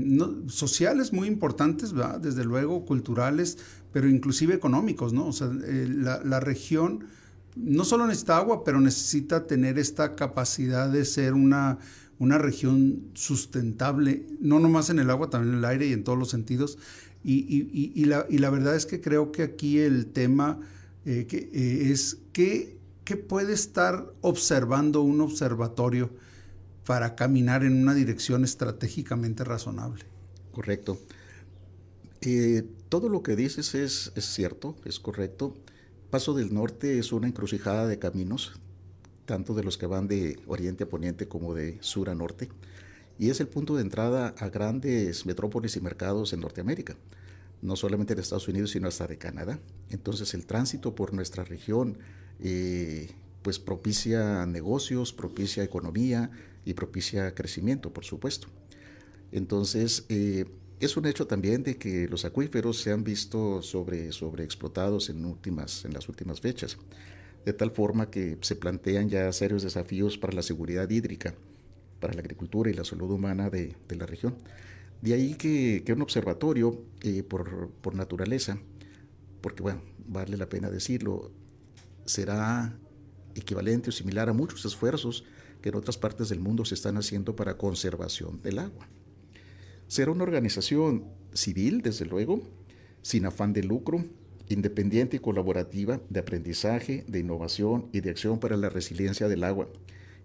sociales 0.47 1.13
muy 1.13 1.27
importantes. 1.27 1.93
Desde 2.23 2.45
luego, 2.45 2.85
culturales, 2.85 3.59
pero 3.93 4.09
inclusive 4.09 4.55
económicos, 4.55 5.13
¿no? 5.13 5.27
O 5.27 5.33
sea, 5.33 5.51
eh, 5.65 5.89
la, 5.91 6.39
región 6.39 7.07
no 7.57 7.85
solo 7.85 8.07
necesita 8.07 8.37
agua, 8.37 8.63
pero 8.63 8.81
necesita 8.81 9.49
tener 9.49 9.81
esta 9.81 10.15
capacidad 10.15 10.89
de 10.89 11.05
ser 11.05 11.35
una, 11.35 11.79
una 12.21 12.39
región 12.39 13.09
sustentable, 13.15 14.29
no 14.39 14.61
nomás 14.61 14.91
en 14.91 15.01
el 15.01 15.11
agua, 15.11 15.29
también 15.29 15.55
en 15.55 15.59
el 15.59 15.65
aire 15.65 15.89
y 15.89 15.93
en 15.93 16.05
todos 16.05 16.21
los 16.21 16.31
sentidos. 16.31 16.79
Y, 17.25 17.39
y, 17.49 17.93
y, 17.97 18.05
la, 18.05 18.27
y 18.31 18.39
la, 18.39 18.51
verdad 18.51 18.77
es 18.77 18.87
que 18.87 19.01
creo 19.01 19.33
que 19.33 19.43
aquí 19.43 19.81
el 19.81 20.07
tema 20.07 20.61
eh, 21.05 21.27
que, 21.27 21.51
es 21.91 22.19
qué, 22.33 22.76
qué 23.07 23.17
puede 23.17 23.55
estar 23.55 24.13
observando 24.21 25.01
un 25.01 25.23
observatorio 25.23 26.11
para 26.85 27.15
caminar 27.15 27.65
en 27.65 27.81
una 27.81 27.95
dirección 27.95 28.45
estratégicamente 28.45 29.45
razonable. 29.45 30.05
Correcto. 30.53 30.99
Eh, 32.21 32.69
todo 32.91 33.09
lo 33.09 33.23
que 33.23 33.37
dices 33.37 33.75
es, 33.75 34.13
es 34.17 34.27
cierto, 34.27 34.77
es 34.85 35.01
correcto. 35.01 35.55
Paso 36.11 36.35
del 36.35 36.53
Norte 36.53 36.99
es 36.99 37.13
una 37.13 37.29
encrucijada 37.29 37.87
de 37.87 37.99
caminos, 37.99 38.61
tanto 39.25 39.55
de 39.55 39.65
los 39.65 39.79
que 39.79 39.87
van 39.87 40.09
de 40.09 40.39
oriente 40.47 40.85
a 40.85 40.89
poniente 40.89 41.29
como 41.29 41.55
de 41.55 41.79
sur 41.81 42.11
a 42.11 42.15
norte 42.15 42.51
y 43.19 43.31
es 43.31 43.41
el 43.41 43.49
punto 43.49 43.77
de 43.77 43.83
entrada 43.83 44.35
a 44.39 44.49
grandes 44.49 45.27
metrópolis 45.27 45.77
y 45.77 45.81
mercados 45.81 46.33
en 46.33 46.41
Norteamérica, 46.41 46.97
no 47.63 47.77
solamente 47.77 48.15
de 48.15 48.21
Estados 48.21 48.49
Unidos, 48.49 48.73
sino 48.73 48.89
hasta 48.89 49.07
de 49.07 49.17
Canadá. 49.17 49.59
Entonces 49.91 50.35
el 50.35 50.45
tránsito 50.47 50.95
por 50.95 51.15
nuestra 51.15 51.45
región 51.45 51.99
eh, 52.41 53.11
pues 53.43 53.59
propicia 53.59 54.47
negocios, 54.47 55.13
propicia 55.13 55.63
economía 55.63 56.31
y 56.65 56.75
propicia 56.75 57.35
crecimiento, 57.35 57.93
por 57.93 58.05
supuesto. 58.05 58.49
Entonces, 59.33 60.05
eh, 60.09 60.47
es 60.81 60.97
un 60.97 61.07
hecho 61.07 61.27
también 61.27 61.63
de 61.63 61.77
que 61.77 62.09
los 62.09 62.25
acuíferos 62.25 62.81
se 62.81 62.93
han 62.93 63.05
visto 63.05 63.63
sobre, 63.63 64.13
sobreexplotados 64.13 65.11
en, 65.11 65.25
últimas, 65.25 65.85
en 65.85 65.95
las 65.95 66.09
últimas 66.09 66.41
fechas, 66.41 66.77
de 67.45 67.53
tal 67.53 67.71
forma 67.71 68.11
que 68.11 68.39
se 68.41 68.57
plantean 68.57 69.09
ya 69.09 69.33
serios 69.33 69.63
desafíos 69.63 70.19
para 70.19 70.33
la 70.35 70.43
seguridad 70.43 70.89
hídrica 70.91 71.35
para 72.01 72.15
la 72.15 72.21
agricultura 72.21 72.71
y 72.71 72.75
la 72.75 72.85
salud 72.85 73.11
humana 73.11 73.51
de, 73.51 73.75
de 73.89 73.97
la 73.97 74.07
región. 74.07 74.37
De 75.03 75.15
ahí 75.15 75.35
que, 75.35 75.83
que 75.85 75.93
un 75.93 76.03
observatorio, 76.03 76.83
eh, 77.03 77.23
por, 77.23 77.71
por, 77.71 77.95
naturaleza, 77.95 78.59
porque 79.41 79.63
bueno, 79.63 79.83
vale 80.07 80.37
la 80.37 80.49
pena 80.49 80.71
decirlo, 80.71 81.31
será 82.07 82.79
equivalente 83.35 83.91
o 83.91 83.93
similar 83.93 84.29
a 84.29 84.33
muchos 84.33 84.65
esfuerzos 84.65 85.25
que 85.61 85.69
en 85.69 85.77
otras 85.77 85.99
partes 85.99 86.29
del 86.29 86.41
mundo 86.41 86.65
se 86.65 86.75
están 86.75 86.97
haciendo 86.97 87.37
para 87.37 87.59
conservación 87.59 88.41
del 88.43 88.59
agua. 88.59 88.89
Será 89.89 90.11
una 90.11 90.25
organización 90.25 91.05
civil, 91.33 91.83
desde 91.83 92.07
luego, 92.07 92.41
sin 93.03 93.27
afán 93.27 93.53
de 93.53 93.63
lucro, 93.63 94.05
independiente 94.49 95.17
y 95.17 95.21
colaborativa 95.21 96.01
de 96.09 96.21
aprendizaje, 96.21 97.05
de 97.09 97.21
innovación 97.21 97.89
y 97.93 98.01
de 98.01 98.11
acción 98.11 98.39
para 98.39 98.57
la 98.57 98.69
resiliencia 98.69 99.29
del 99.29 99.45
agua 99.45 99.69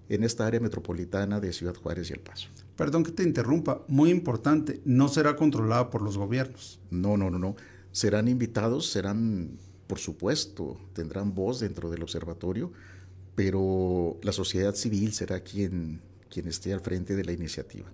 en 0.10 0.24
esta 0.24 0.46
área 0.46 0.60
metropolitana 0.60 1.40
de 1.40 1.54
Ciudad 1.54 1.76
Juárez 1.76 2.10
y 2.10 2.14
El 2.14 2.20
Paso. 2.20 2.50
Perdón 2.76 3.04
que 3.04 3.12
te 3.12 3.24
interrumpa, 3.24 3.86
muy 3.88 4.10
importante, 4.10 4.82
no 4.84 5.08
será 5.08 5.36
controlada 5.36 5.90
por 5.90 6.02
los 6.02 6.18
gobiernos. 6.18 6.80
No, 6.90 7.16
no, 7.16 7.30
no, 7.30 7.40
no. 7.40 7.56
Serán 7.92 8.28
invitados, 8.28 8.92
serán, 8.92 9.58
por 9.92 10.00
supuesto, 10.00 10.80
tendrán 10.94 11.36
voz 11.36 11.60
dentro 11.60 11.90
del 11.90 12.02
observatorio, 12.02 12.72
pero 13.36 14.18
la 14.24 14.32
sociedad 14.32 14.74
civil 14.74 15.12
será 15.12 15.42
quien, 15.42 16.00
quien 16.30 16.48
esté 16.48 16.72
al 16.72 16.80
frente 16.80 17.14
de 17.14 17.26
la 17.26 17.34
iniciativa. 17.34 17.92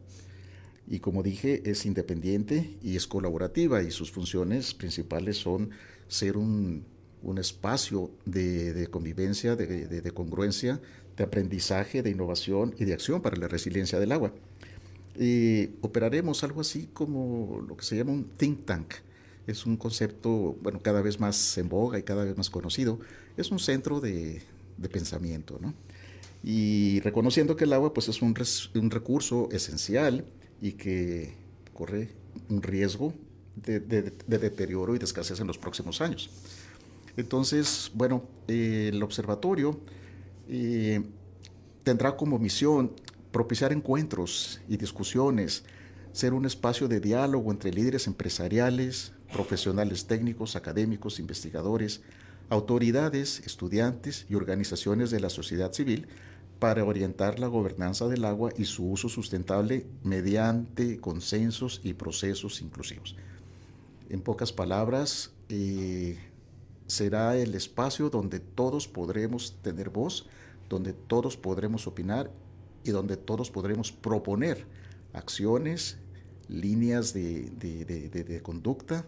Y 0.87 0.99
como 0.99 1.23
dije, 1.23 1.67
es 1.67 1.87
independiente 1.87 2.77
y 2.83 2.97
es 2.97 3.07
colaborativa 3.07 3.81
y 3.81 3.89
sus 3.89 4.11
funciones 4.11 4.75
principales 4.75 5.37
son 5.37 5.71
ser 6.07 6.37
un, 6.37 6.85
un 7.23 7.39
espacio 7.39 8.11
de, 8.25 8.87
convivencia, 8.91 9.55
de, 9.55 10.11
congruencia, 10.11 10.79
de 11.17 11.23
aprendizaje, 11.23 12.03
de 12.03 12.11
innovación 12.11 12.75
y 12.77 12.85
de 12.85 12.93
acción 12.93 13.23
para 13.23 13.37
la 13.37 13.47
resiliencia 13.47 13.99
del 13.99 14.11
agua. 14.11 14.35
Y 15.19 15.71
operaremos 15.81 16.43
algo 16.43 16.61
así 16.61 16.89
como 16.93 17.65
lo 17.67 17.75
que 17.75 17.83
se 17.83 17.97
llama 17.97 18.11
un 18.11 18.25
think 18.37 18.65
tank, 18.65 18.93
es 19.47 19.65
un 19.65 19.77
concepto, 19.77 20.57
bueno, 20.61 20.81
cada 20.81 21.01
vez 21.01 21.19
más 21.19 21.57
en 21.57 21.69
boga 21.69 21.97
y 21.97 22.03
cada 22.03 22.25
vez 22.25 22.37
más 22.37 22.49
conocido, 22.49 22.99
es 23.37 23.49
un 23.49 23.59
centro 23.59 24.01
de, 24.01 24.43
pensamiento, 24.91 25.57
¿no? 25.61 25.73
Y 26.43 26.99
reconociendo 26.99 27.55
que 27.55 27.63
el 27.63 27.73
agua 27.73 27.93
pues 27.93 28.09
es 28.09 28.21
un, 28.21 28.35
un, 28.75 28.91
recurso 28.91 29.49
esencial 29.51 30.25
y 30.61 30.73
que 30.73 31.33
corre 31.73 32.09
un 32.49 32.61
riesgo 32.61 33.13
de, 33.55 33.79
deterioro 34.27 34.95
y 34.95 34.99
de 34.99 35.05
escasez 35.05 35.39
en 35.39 35.47
los 35.47 35.57
próximos 35.57 36.01
años. 36.01 36.29
Entonces, 37.15 37.89
bueno, 37.95 38.23
el 38.47 39.01
observatorio 39.01 39.79
eh, 40.47 41.01
tendrá 41.83 42.15
como 42.15 42.37
misión 42.37 42.91
propiciar 43.31 43.71
encuentros 43.71 44.61
y 44.67 44.77
discusiones, 44.77 45.63
ser 46.11 46.33
un 46.33 46.45
espacio 46.45 46.87
de 46.87 46.99
diálogo 46.99 47.51
entre 47.51 47.71
líderes 47.71 48.07
empresariales, 48.07 49.13
profesionales 49.31 50.07
técnicos, 50.07 50.55
académicos, 50.55 51.19
investigadores, 51.19 52.01
autoridades, 52.49 53.41
estudiantes 53.45 54.25
y 54.29 54.35
organizaciones 54.35 55.11
de 55.11 55.19
la 55.19 55.29
sociedad 55.29 55.73
civil 55.73 56.07
para 56.59 56.83
orientar 56.83 57.39
la 57.39 57.47
gobernanza 57.47 58.07
del 58.07 58.25
agua 58.25 58.51
y 58.57 58.65
su 58.65 58.89
uso 58.89 59.09
sustentable 59.09 59.85
mediante 60.03 60.99
consensos 60.99 61.81
y 61.83 61.93
procesos 61.93 62.61
inclusivos. 62.61 63.15
En 64.09 64.21
pocas 64.21 64.53
palabras, 64.53 65.31
eh, 65.49 66.17
será 66.87 67.37
el 67.37 67.53
espacio 67.53 68.09
donde 68.09 68.39
todos 68.39 68.87
podremos 68.87 69.57
tener 69.61 69.89
voz, 69.89 70.27
donde 70.69 70.93
todos 70.93 71.37
podremos 71.37 71.85
opinar 71.85 72.31
y 72.83 72.91
donde 72.91 73.17
todos 73.17 73.51
podremos 73.51 73.91
proponer 73.91 74.65
acciones, 75.13 75.97
líneas 76.49 77.13
de, 77.13 78.41
conducta, 78.43 79.05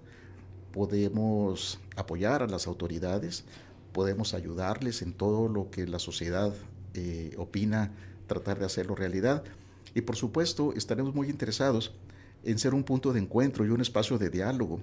podemos 0.71 1.79
apoyar 1.95 2.43
a 2.43 2.47
las 2.47 2.67
autoridades, 2.67 3.45
podemos 3.93 4.33
ayudarles 4.33 5.01
en 5.01 5.13
todo 5.13 5.47
lo 5.47 5.69
que 5.71 5.87
la 5.87 5.99
sociedad 5.99 6.53
eh, 6.93 7.33
opina, 7.37 7.91
tratar 8.27 8.59
de 8.59 8.65
hacerlo 8.65 8.95
realidad. 8.95 9.43
Y 9.95 10.01
por 10.01 10.15
supuesto, 10.15 10.73
estaremos 10.75 11.15
muy 11.15 11.29
interesados 11.29 11.93
en 12.43 12.59
ser 12.59 12.73
un 12.73 12.83
punto 12.83 13.11
de 13.13 13.19
encuentro 13.19 13.65
y 13.65 13.69
un 13.69 13.81
espacio 13.81 14.17
de 14.17 14.29
diálogo. 14.29 14.81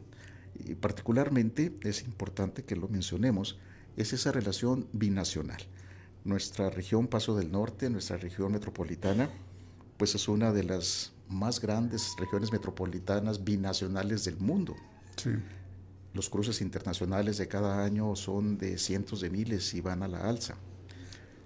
Y 0.55 0.75
particularmente 0.75 1.73
es 1.83 2.03
importante 2.03 2.65
que 2.65 2.77
lo 2.77 2.89
mencionemos, 2.89 3.59
es 3.97 4.13
esa 4.13 4.33
relación 4.33 4.87
binacional. 4.93 5.63
Nuestra 6.25 6.71
región 6.71 7.07
Paso 7.07 7.37
del 7.37 7.53
Norte, 7.53 7.89
nuestra 7.89 8.17
región 8.17 8.53
metropolitana, 8.53 9.31
pues 9.97 10.15
es 10.15 10.29
una 10.29 10.53
de 10.53 10.65
las 10.65 11.13
más 11.29 11.61
grandes 11.61 12.15
regiones 12.19 12.53
metropolitanas 12.53 13.43
binacionales 13.43 14.25
del 14.25 14.39
mundo. 14.39 14.77
Los 16.15 16.31
cruces 16.31 16.61
internacionales 16.61 17.39
de 17.39 17.49
cada 17.49 17.85
año 17.85 18.17
son 18.17 18.59
de 18.59 18.79
cientos 18.79 19.21
de 19.21 19.31
miles 19.31 19.75
y 19.75 19.81
van 19.81 20.03
a 20.03 20.09
la 20.09 20.29
alza. 20.29 20.57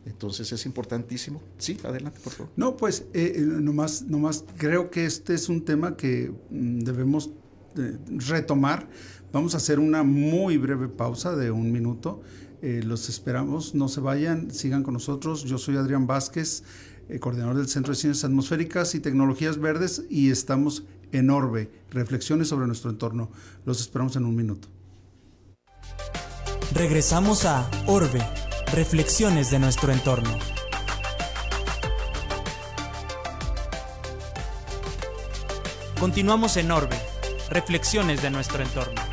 Entonces 0.06 0.50
es 0.52 0.64
importantísimo. 0.66 1.42
Sí, 1.58 1.78
adelante, 1.84 2.20
por 2.22 2.32
favor. 2.32 2.52
No, 2.56 2.76
pues 2.76 3.06
eh, 3.12 3.34
eh, 3.36 3.40
nomás, 3.40 4.02
nomás 4.02 4.44
creo 4.56 4.90
que 4.90 5.04
este 5.04 5.34
es 5.34 5.48
un 5.48 5.64
tema 5.64 5.96
que 5.96 6.32
mm, 6.50 6.80
debemos 6.80 7.30
eh, 7.76 7.98
retomar. 8.06 8.88
Vamos 9.32 9.54
a 9.54 9.58
hacer 9.58 9.78
una 9.78 10.02
muy 10.02 10.56
breve 10.56 10.88
pausa 10.88 11.36
de 11.36 11.50
un 11.50 11.70
minuto. 11.70 12.22
los 12.62 13.08
esperamos, 13.08 13.74
no 13.74 13.88
se 13.88 14.00
vayan, 14.00 14.50
sigan 14.50 14.82
con 14.82 14.94
nosotros. 14.94 15.44
Yo 15.44 15.56
soy 15.56 15.76
Adrián 15.76 16.06
Vázquez, 16.06 16.62
coordinador 17.18 17.56
del 17.56 17.68
Centro 17.68 17.92
de 17.92 17.98
Ciencias 17.98 18.24
Atmosféricas 18.24 18.94
y 18.94 19.00
Tecnologías 19.00 19.58
Verdes 19.58 20.04
y 20.08 20.30
estamos 20.30 20.84
en 21.12 21.30
Orbe, 21.30 21.70
reflexiones 21.90 22.48
sobre 22.48 22.66
nuestro 22.66 22.90
entorno. 22.90 23.30
Los 23.64 23.80
esperamos 23.80 24.14
en 24.16 24.26
un 24.26 24.36
minuto. 24.36 24.68
Regresamos 26.72 27.46
a 27.46 27.68
Orbe 27.86 28.22
Reflexiones 28.72 29.50
de 29.50 29.58
nuestro 29.58 29.92
entorno. 29.92 30.30
Continuamos 35.98 36.56
en 36.56 36.70
Orbe. 36.70 36.96
Reflexiones 37.50 38.22
de 38.22 38.30
nuestro 38.30 38.62
entorno. 38.62 39.09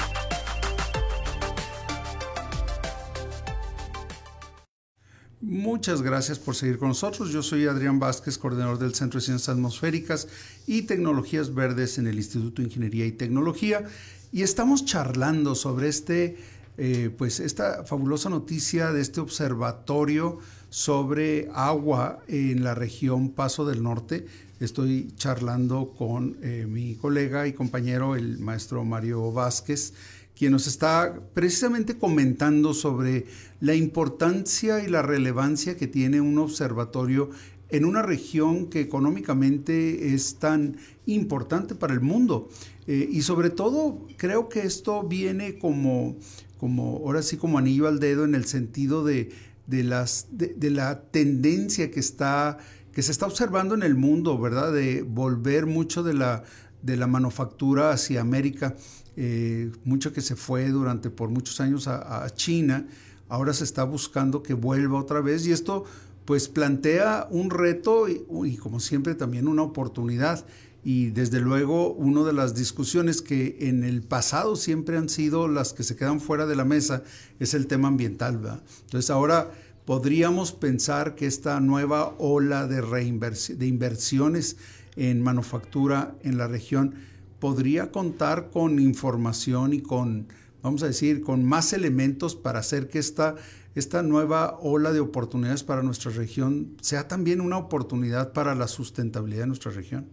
Muchas 5.77 6.01
gracias 6.01 6.39
por 6.39 6.55
seguir 6.55 6.79
con 6.79 6.87
nosotros. 6.87 7.29
Yo 7.29 7.43
soy 7.43 7.67
Adrián 7.67 7.99
Vázquez, 7.99 8.39
coordinador 8.39 8.79
del 8.79 8.95
Centro 8.95 9.19
de 9.19 9.25
Ciencias 9.27 9.49
Atmosféricas 9.49 10.27
y 10.65 10.81
Tecnologías 10.81 11.53
Verdes 11.53 11.99
en 11.99 12.07
el 12.07 12.15
Instituto 12.15 12.63
de 12.63 12.67
Ingeniería 12.67 13.05
y 13.05 13.11
Tecnología 13.11 13.83
y 14.31 14.41
estamos 14.41 14.85
charlando 14.85 15.53
sobre 15.53 15.87
este 15.87 16.35
eh, 16.79 17.11
pues 17.15 17.39
esta 17.39 17.83
fabulosa 17.83 18.27
noticia 18.31 18.91
de 18.91 19.01
este 19.01 19.21
observatorio 19.21 20.39
sobre 20.71 21.47
agua 21.53 22.23
en 22.27 22.63
la 22.63 22.73
región 22.73 23.29
Paso 23.29 23.63
del 23.63 23.83
Norte. 23.83 24.25
Estoy 24.59 25.13
charlando 25.15 25.93
con 25.95 26.37
eh, 26.41 26.65
mi 26.67 26.95
colega 26.95 27.45
y 27.45 27.53
compañero, 27.53 28.15
el 28.15 28.39
maestro 28.39 28.83
Mario 28.83 29.31
Vázquez, 29.31 29.93
quien 30.37 30.51
nos 30.51 30.67
está 30.67 31.19
precisamente 31.33 31.97
comentando 31.97 32.73
sobre 32.73 33.25
la 33.59 33.75
importancia 33.75 34.83
y 34.83 34.87
la 34.87 35.01
relevancia 35.01 35.77
que 35.77 35.87
tiene 35.87 36.21
un 36.21 36.37
observatorio 36.37 37.29
en 37.69 37.85
una 37.85 38.01
región 38.01 38.67
que 38.67 38.79
económicamente 38.79 40.13
es 40.13 40.35
tan 40.35 40.77
importante 41.05 41.75
para 41.75 41.93
el 41.93 42.01
mundo. 42.01 42.49
Eh, 42.85 43.09
y 43.11 43.23
sobre 43.23 43.49
todo 43.49 44.07
creo 44.15 44.47
que 44.47 44.61
esto 44.61 45.03
viene 45.03 45.57
como 45.57 46.17
como 46.57 47.01
ahora 47.05 47.21
sí 47.21 47.37
como 47.37 47.57
anillo 47.57 47.87
al 47.87 47.99
dedo 47.99 48.25
en 48.25 48.35
el 48.35 48.45
sentido 48.45 49.03
de, 49.03 49.29
las, 49.67 50.27
de, 50.31 50.71
la 50.71 51.01
tendencia 51.01 51.91
que, 51.91 51.99
está, 51.99 52.57
que 52.91 53.01
se 53.01 53.11
está 53.11 53.25
observando 53.25 53.75
en 53.75 53.83
el 53.83 53.95
mundo, 53.95 54.37
¿verdad? 54.39 54.73
De 54.73 55.03
volver 55.03 55.65
mucho 55.65 56.03
de 56.03 56.13
la, 56.13 56.43
de 56.81 56.97
la 56.97 57.07
manufactura 57.07 57.91
hacia 57.91 58.21
América, 58.21 58.75
eh, 59.17 59.71
mucho 59.83 60.13
que 60.13 60.21
se 60.21 60.35
fue 60.35 60.69
durante 60.69 61.09
por 61.09 61.29
muchos 61.29 61.59
años 61.59 61.87
a, 61.87 62.25
China, 62.35 62.87
ahora 63.27 63.51
se 63.51 63.63
está 63.63 63.83
buscando 63.83 64.43
que 64.43 64.53
vuelva 64.53 64.99
otra 64.99 65.19
vez 65.21 65.45
y 65.45 65.51
esto 65.51 65.83
pues 66.23 66.47
plantea 66.47 67.27
un 67.31 67.49
reto 67.49 68.07
y 68.09 68.57
como 68.57 68.79
siempre 68.79 69.15
también 69.15 69.47
una 69.47 69.63
oportunidad 69.63 70.45
y 70.83 71.09
desde 71.09 71.41
luego 71.41 71.91
una 71.91 72.23
de 72.23 72.31
las 72.31 72.55
discusiones 72.55 73.21
que 73.21 73.57
en 73.59 73.83
el 73.83 74.01
pasado 74.01 74.55
siempre 74.55 74.97
han 74.97 75.09
sido 75.09 75.49
las 75.49 75.73
que 75.73 75.83
se 75.83 75.97
quedan 75.97 76.21
fuera 76.21 76.45
de 76.45 76.55
la 76.55 76.63
mesa 76.63 77.03
es 77.39 77.53
el 77.53 77.67
tema 77.67 77.89
ambiental. 77.89 78.37
¿verdad? 78.37 78.63
Entonces 78.85 79.09
ahora 79.09 79.51
podríamos 79.83 80.53
pensar 80.53 81.15
que 81.15 81.25
esta 81.25 81.59
nueva 81.59 82.15
ola 82.19 82.67
de, 82.67 82.81
de 82.81 83.67
inversiones 83.67 84.55
en 84.95 85.21
manufactura 85.21 86.15
en 86.23 86.37
la 86.37 86.47
región 86.47 86.95
podría 87.39 87.91
contar 87.91 88.49
con 88.49 88.79
información 88.79 89.73
y 89.73 89.81
con, 89.81 90.27
vamos 90.61 90.83
a 90.83 90.87
decir, 90.87 91.21
con 91.21 91.43
más 91.43 91.73
elementos 91.73 92.35
para 92.35 92.59
hacer 92.59 92.87
que 92.87 92.99
esta, 92.99 93.35
esta 93.75 94.03
nueva 94.03 94.57
ola 94.61 94.91
de 94.91 94.99
oportunidades 94.99 95.63
para 95.63 95.83
nuestra 95.83 96.11
región 96.11 96.75
sea 96.81 97.07
también 97.07 97.41
una 97.41 97.57
oportunidad 97.57 98.33
para 98.33 98.55
la 98.55 98.67
sustentabilidad 98.67 99.41
de 99.41 99.47
nuestra 99.47 99.71
región. 99.71 100.07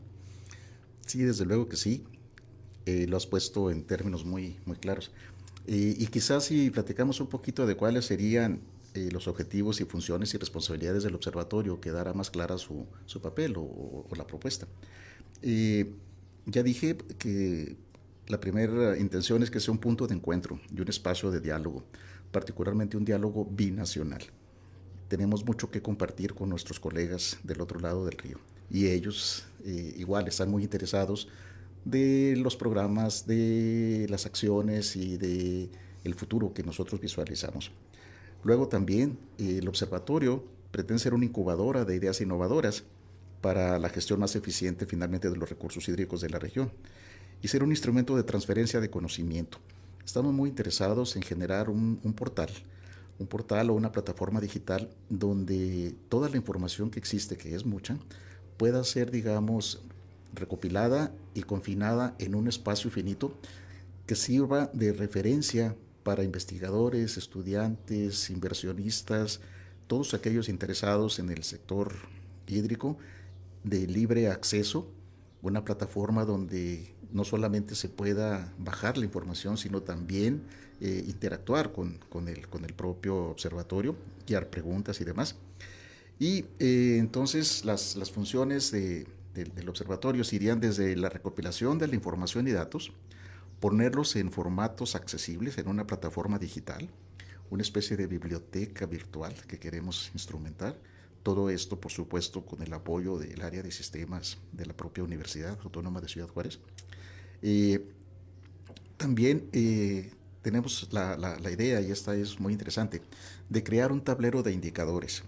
Sí, 1.07 1.19
desde 1.23 1.45
luego 1.45 1.69
que 1.69 1.77
sí. 1.77 2.05
Eh, 2.87 3.07
lo 3.09 3.17
has 3.17 3.27
puesto 3.27 3.71
en 3.71 3.85
términos 3.85 4.27
muy, 4.27 4.59
muy 4.67 4.77
claros. 4.77 5.11
y 5.67 6.07
quizás 6.09 6.45
si 6.45 6.69
platicamos 6.69 7.19
un 7.21 7.29
poquito 7.29 7.67
de 7.67 7.75
cuáles 7.75 8.05
serían 8.05 8.61
eh, 8.97 9.09
los 9.11 9.27
objetivos 9.27 9.81
y 9.81 9.85
funciones 9.87 10.33
y 10.35 10.39
responsabilidades 10.39 11.03
del 11.03 11.17
observatorio, 11.17 11.81
quedará 11.81 12.15
más 12.15 12.31
clara 12.31 12.59
su, 12.59 12.87
su 13.07 13.21
papel 13.21 13.55
o, 13.57 14.07
la 14.17 14.25
propuesta. 14.25 14.69
Ya 16.47 16.63
dije 16.63 16.97
que 17.19 17.77
la 18.27 18.41
primera 18.41 18.97
intención 18.99 19.43
es 19.43 19.51
que 19.51 19.61
sea 19.61 19.73
un 19.73 19.79
punto 19.79 20.07
de 20.07 20.15
encuentro 20.15 20.61
y 20.75 20.81
un 20.81 20.89
espacio 20.89 21.31
de 21.31 21.41
diálogo, 21.41 21.85
particularmente 22.33 22.97
un 22.97 23.05
diálogo 23.05 23.45
binacional. 23.45 24.23
Tenemos 25.09 25.45
mucho 25.45 25.71
que 25.71 25.83
compartir 25.83 26.35
con 26.35 26.49
nuestros 26.49 26.81
colegas 26.81 27.39
del 27.43 27.61
otro 27.61 27.81
lado 27.81 28.05
del 28.05 28.17
río 28.17 28.39
y 28.71 28.87
ellos 28.87 29.47
eh, 29.65 29.95
igual 29.97 30.27
están 30.27 30.51
muy 30.51 30.63
interesados 30.63 31.29
de 31.85 32.35
los 32.39 32.57
programas, 32.57 33.27
de 33.27 34.07
las 34.09 34.25
acciones 34.25 34.97
y 34.97 35.17
de 35.19 35.69
el 36.03 36.15
futuro 36.15 36.55
que 36.55 36.63
nosotros 36.63 37.01
visualizamos. 37.01 37.71
Luego 38.43 38.69
también 38.69 39.19
el 39.39 39.69
observatorio 39.69 40.45
pretende 40.71 41.03
ser 41.03 41.15
una 41.15 41.25
incubadora 41.25 41.85
de 41.85 41.97
ideas 41.97 42.21
innovadoras 42.21 42.85
para 43.45 43.79
la 43.79 43.91
gestión 43.91 44.21
más 44.21 44.35
eficiente 44.37 44.87
finalmente 44.87 45.29
de 45.29 45.37
los 45.37 45.51
recursos 45.51 45.87
hídricos 45.87 46.23
de 46.23 46.31
la 46.31 46.39
región 46.39 46.73
y 47.43 47.49
ser 47.49 47.63
un 47.63 47.73
instrumento 47.73 48.17
de 48.17 48.23
transferencia 48.23 48.81
de 48.81 48.89
conocimiento. 48.89 49.59
Estamos 50.03 50.33
muy 50.33 50.49
interesados 50.49 51.15
en 51.15 51.21
generar 51.21 51.69
un, 51.69 52.01
un 52.03 52.15
portal, 52.15 52.49
un 53.19 53.27
portal 53.27 53.69
o 53.69 53.75
una 53.75 53.93
plataforma 53.93 54.41
digital 54.41 54.89
donde 55.11 55.95
toda 56.09 56.31
la 56.31 56.39
información 56.39 56.91
que 56.91 56.99
existe, 56.99 57.37
que 57.37 57.55
es 57.55 57.67
mucha, 57.67 57.99
pueda 58.57 58.83
ser, 58.83 59.11
digamos, 59.11 59.83
recopilada 60.33 61.13
y 61.35 61.43
confinada 61.43 62.15
en 62.19 62.37
un 62.37 62.49
espacio 62.49 62.91
finito 62.91 63.37
que 64.07 64.15
sirva 64.15 64.71
de 64.73 64.95
referencia 64.95 65.77
para 66.03 66.25
investigadores, 66.25 67.19
estudiantes, 67.19 68.31
inversionistas, 68.31 69.41
todos 69.87 70.15
aquellos 70.15 70.49
interesados 70.49 71.19
en 71.19 71.29
el 71.29 71.45
sector 71.45 71.93
hídrico 72.47 72.97
de 73.65 73.87
libre 73.87 74.29
acceso, 74.29 74.89
una 75.43 75.65
plataforma 75.65 76.25
donde 76.25 76.95
no 77.13 77.25
solamente 77.25 77.75
se 77.75 77.89
pueda 77.89 78.53
bajar 78.59 78.99
la 78.99 79.05
información, 79.05 79.57
sino 79.57 79.83
también 79.83 80.43
eh, 80.81 81.05
interactuar 81.07 81.73
con, 81.73 81.99
el, 82.29 82.49
con, 82.49 82.65
el, 82.65 82.75
propio 82.75 83.17
observatorio, 83.27 83.97
guiar 84.27 84.49
preguntas 84.49 85.01
y 85.01 85.05
demás. 85.05 85.37
Y 86.19 86.45
eh, 86.59 86.97
entonces 86.99 87.65
las, 87.65 87.97
las 87.97 88.11
funciones 88.11 88.71
del 88.71 89.69
observatorio 89.69 90.23
irían 90.31 90.61
desde 90.61 90.97
la 90.97 91.09
recopilación 91.09 91.79
de 91.79 91.89
la 91.89 91.95
información 91.95 92.47
y 92.49 92.53
datos, 92.53 92.93
ponerlos 93.61 94.17
en 94.17 94.31
formatos 94.31 94.95
accesibles 94.95 95.57
en 95.59 95.69
una 95.69 95.87
plataforma 95.87 96.39
digital, 96.39 96.89
una 97.51 97.63
especie 97.63 97.97
de 97.97 98.07
biblioteca 98.07 98.87
virtual 98.87 99.35
que 99.47 99.59
queremos 99.59 100.11
instrumentar. 100.13 100.77
Todo 101.25 101.49
esto, 101.49 101.81
por 101.81 101.91
supuesto, 101.91 102.45
con 102.45 102.63
el 102.63 102.73
apoyo 102.75 103.17
del 103.17 103.41
área 103.41 103.63
de 103.63 103.73
sistemas 103.73 104.37
de 104.53 104.67
la 104.67 104.77
propia 104.77 105.03
Universidad 105.03 105.59
Autónoma 105.65 106.03
de 106.03 106.09
Ciudad 106.09 106.29
Juárez. 106.29 106.61
Eh, 107.41 107.83
también 108.99 109.49
eh, 109.53 110.13
tenemos 110.43 110.87
la, 110.93 111.17
la, 111.17 111.51
idea, 111.51 111.81
y 111.81 111.91
esta 111.91 112.15
es 112.15 112.39
muy 112.39 112.53
interesante, 112.53 113.01
de 113.49 113.65
crear 113.65 113.91
un 113.91 114.05
tablero 114.05 114.43
de 114.43 114.53
indicadores 114.53 115.23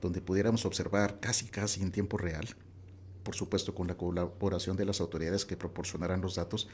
donde 0.00 0.22
pudiéramos 0.22 0.64
observar 0.64 1.20
casi 1.20 1.46
casi 1.46 1.82
en 1.82 1.92
tiempo 1.92 2.16
real, 2.16 2.48
por 3.22 3.34
supuesto 3.34 3.74
con 3.74 3.86
la 3.86 3.98
colaboración 3.98 4.78
de 4.78 4.86
las 4.86 5.02
autoridades 5.02 5.44
que 5.44 5.58
proporcionarán 5.58 6.22
los 6.22 6.36
datos, 6.36 6.68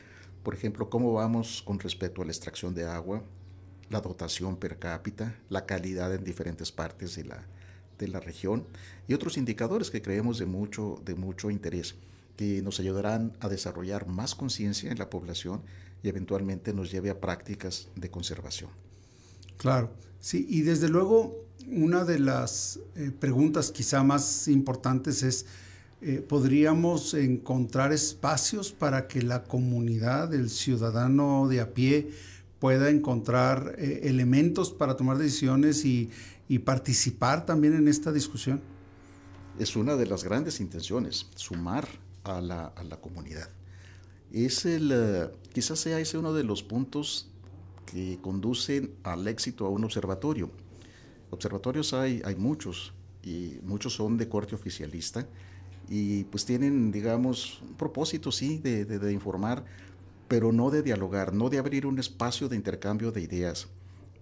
por 0.44 0.54
ejemplo, 0.54 0.88
cómo 0.88 1.12
vamos 1.12 1.62
con 1.66 1.80
respecto 1.80 2.22
a 2.22 2.24
la 2.24 2.30
extracción 2.30 2.72
de 2.72 2.86
agua, 2.86 3.24
la 3.88 4.00
dotación 4.00 4.56
per 4.56 4.78
cápita, 4.78 5.36
la 5.48 5.66
calidad 5.66 6.14
en 6.14 6.22
diferentes 6.22 6.70
partes 6.70 7.16
de 7.16 7.24
la, 7.24 7.44
de 8.00 8.09
la 8.09 8.19
región 8.19 8.64
y 9.07 9.14
otros 9.14 9.37
indicadores 9.37 9.90
que 9.90 10.02
creemos 10.02 10.38
de 10.38 10.47
mucho, 10.47 11.00
de 11.04 11.14
mucho 11.14 11.50
interés 11.50 11.95
que 12.37 12.62
nos 12.62 12.80
ayudarán 12.80 13.37
a 13.40 13.49
desarrollar 13.49 14.09
más 14.09 14.35
conciencia 14.35 14.90
en 14.90 14.99
la 14.99 15.11
población 15.11 15.61
y 16.02 16.09
eventualmente 16.09 16.73
nos 16.73 16.90
lleve 16.90 17.11
a 17.11 17.21
prácticas 17.21 17.88
de 17.95 18.11
conservación. 18.11 18.71
Claro, 19.59 19.90
sí, 20.21 20.47
y 20.49 20.62
desde 20.62 20.88
luego 20.88 21.45
una 21.71 22.04
de 22.04 22.19
las 22.19 22.80
eh, 22.97 23.11
preguntas 23.11 23.71
quizá 23.71 24.02
más 24.02 24.49
importantes 24.49 25.23
es, 25.23 25.45
eh, 26.00 26.25
¿podríamos 26.26 27.12
encontrar 27.12 27.92
espacios 27.92 28.73
para 28.73 29.07
que 29.07 29.21
la 29.21 29.45
comunidad, 29.45 30.33
el 30.33 30.49
ciudadano 30.49 31.47
de 31.47 31.61
a 31.61 31.75
pie, 31.75 32.11
pueda 32.61 32.90
encontrar 32.90 33.75
eh, 33.79 34.02
elementos 34.05 34.71
para 34.71 34.97
tomar 34.97 35.19
decisiones 35.19 35.85
y, 35.85 36.11
participar 36.64 37.47
también 37.47 37.75
en 37.75 37.88
esta 37.88 38.12
discusión? 38.12 38.61
Es 39.59 39.76
una 39.76 39.97
de 39.97 40.07
las 40.07 40.25
grandes 40.25 40.61
intenciones, 40.61 41.29
sumar 41.37 41.87
a 42.25 42.40
la, 42.40 42.67
a 42.67 42.85
la 42.85 42.97
comunidad. 42.97 43.49
Es 44.33 44.64
el, 44.64 45.31
quizás 45.52 45.79
sea 45.79 46.00
ese 46.00 46.19
uno 46.19 46.33
de 46.33 46.45
los 46.45 46.62
puntos 46.62 47.29
que 47.87 48.19
conducen 48.21 48.95
al 49.05 49.26
éxito 49.29 49.67
a 49.67 49.69
un 49.69 49.85
observatorio. 49.85 50.50
Observatorios 51.31 51.93
hay, 51.95 52.21
hay 52.25 52.37
muchos 52.37 52.93
y 53.23 53.59
muchos 53.62 53.95
son 53.95 54.17
de 54.17 54.29
corte 54.29 54.55
oficialista 54.55 55.26
y 55.90 56.25
pues 56.25 56.45
tienen, 56.45 56.93
digamos, 56.93 57.61
un 57.62 57.75
propósito, 57.75 58.31
sí, 58.31 58.59
de, 58.59 58.85
de, 58.85 59.12
informar, 59.12 59.64
pero 60.30 60.52
no 60.52 60.70
de 60.70 60.84
dialogar, 60.84 61.34
no 61.34 61.50
de 61.50 61.58
abrir 61.58 61.87
un 61.87 61.99
espacio 61.99 62.49
de 62.49 62.54
intercambio 62.54 63.10
de 63.10 63.20
ideas, 63.20 63.66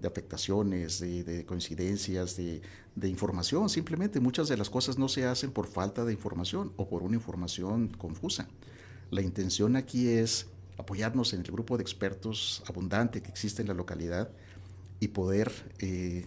de 0.00 0.08
afectaciones, 0.08 1.00
de, 1.00 1.22
de 1.22 1.44
coincidencias, 1.44 2.34
de, 2.34 2.62
información. 3.02 3.68
Simplemente 3.68 4.18
muchas 4.18 4.48
de 4.48 4.56
las 4.56 4.70
cosas 4.70 4.96
no 4.96 5.11
se 5.11 5.26
hacen 5.26 5.50
por 5.50 5.66
falta 5.66 6.06
de 6.06 6.14
información 6.14 6.72
o 6.78 6.88
por 6.88 7.02
una 7.02 7.16
información 7.16 7.88
confusa. 7.88 8.48
La 9.11 9.20
intención 9.20 9.76
aquí 9.76 10.09
es 10.09 10.46
apoyarnos 10.78 11.35
en 11.35 11.40
el 11.40 11.52
grupo 11.52 11.76
de 11.76 11.83
expertos 11.83 12.62
abundante 12.66 13.20
que 13.20 13.28
existe 13.28 13.61
en 13.61 13.68
la 13.68 13.74
localidad 13.74 14.30
y 15.00 15.09
poder 15.09 15.52
eh, 15.78 16.24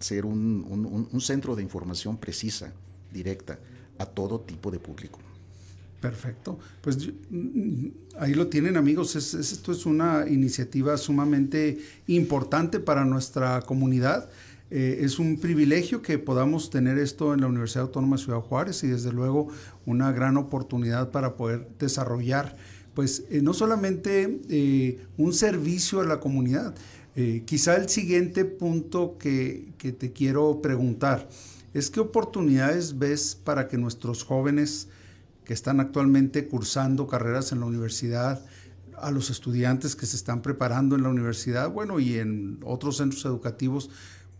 ser 0.00 0.26
un, 0.26 1.20
centro 1.20 1.54
de 1.54 1.62
información 1.62 2.16
precisa, 2.16 2.72
directa, 3.12 3.60
a 3.96 4.06
todo 4.06 4.40
tipo 4.40 4.72
de 4.72 4.80
público. 4.80 5.20
Perfecto. 6.00 6.58
Pues 6.80 7.10
mm, 7.30 7.86
ahí 8.18 8.34
lo 8.34 8.46
tienen 8.48 8.76
amigos. 8.76 9.16
esto 9.16 9.72
es 9.72 9.86
una 9.86 10.26
iniciativa 10.28 10.96
sumamente 10.96 11.78
importante 12.06 12.80
para 12.80 13.04
nuestra 13.04 13.62
comunidad. 13.62 14.30
Eh, 14.70 15.00
es 15.02 15.18
un 15.18 15.38
privilegio 15.38 16.02
que 16.02 16.18
podamos 16.18 16.68
tener 16.68 16.98
esto 16.98 17.32
en 17.32 17.40
la 17.40 17.46
Universidad 17.46 17.84
Autónoma 17.84 18.16
de 18.16 18.22
Ciudad 18.24 18.40
Juárez 18.40 18.84
y 18.84 18.88
desde 18.88 19.12
luego 19.12 19.48
una 19.86 20.12
gran 20.12 20.36
oportunidad 20.36 21.10
para 21.10 21.36
poder 21.36 21.68
desarrollar 21.78 22.56
pues 22.92 23.24
eh, 23.30 23.40
no 23.42 23.54
solamente 23.54 24.40
eh, 24.50 25.00
un 25.16 25.32
servicio 25.32 26.00
a 26.00 26.04
la 26.04 26.20
comunidad. 26.20 26.74
Quizá 27.46 27.74
el 27.74 27.88
siguiente 27.88 28.44
punto 28.44 29.18
que, 29.18 29.72
te 29.76 30.12
quiero 30.12 30.62
preguntar 30.62 31.28
es 31.74 31.90
qué 31.90 31.98
oportunidades 31.98 32.96
ves 32.96 33.36
para 33.42 33.66
que 33.66 33.76
nuestros 33.76 34.22
jóvenes 34.22 34.86
que 35.48 35.54
están 35.54 35.80
actualmente 35.80 36.46
cursando 36.46 37.06
carreras 37.06 37.52
en 37.52 37.60
la 37.60 37.66
universidad, 37.66 38.44
a 38.98 39.10
los 39.10 39.30
estudiantes 39.30 39.96
que 39.96 40.04
se 40.04 40.14
están 40.14 40.42
preparando 40.42 40.94
en 40.94 41.02
la 41.02 41.08
universidad, 41.08 41.70
bueno, 41.70 42.00
y 42.00 42.18
en 42.18 42.60
otros 42.64 42.98
centros 42.98 43.24
educativos, 43.24 43.88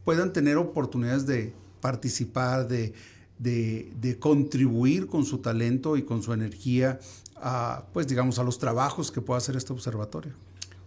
puedan 0.05 0.35
tener 0.35 0.59
oportunidades 0.59 1.27
de 1.27 1.55
participar, 1.81 2.69
de, 2.69 2.93
de, 3.39 4.19
contribuir 4.21 5.07
con 5.07 5.25
su 5.25 5.39
talento 5.39 5.97
y 5.97 6.03
con 6.03 6.23
su 6.23 6.35
energía 6.35 7.01
a, 7.37 7.87
pues 7.95 8.07
digamos, 8.07 8.39
a 8.39 8.43
los 8.43 8.59
trabajos 8.59 9.11
que 9.11 9.23
pueda 9.23 9.39
hacer 9.39 9.57
este 9.57 9.73
observatorio. 9.73 10.35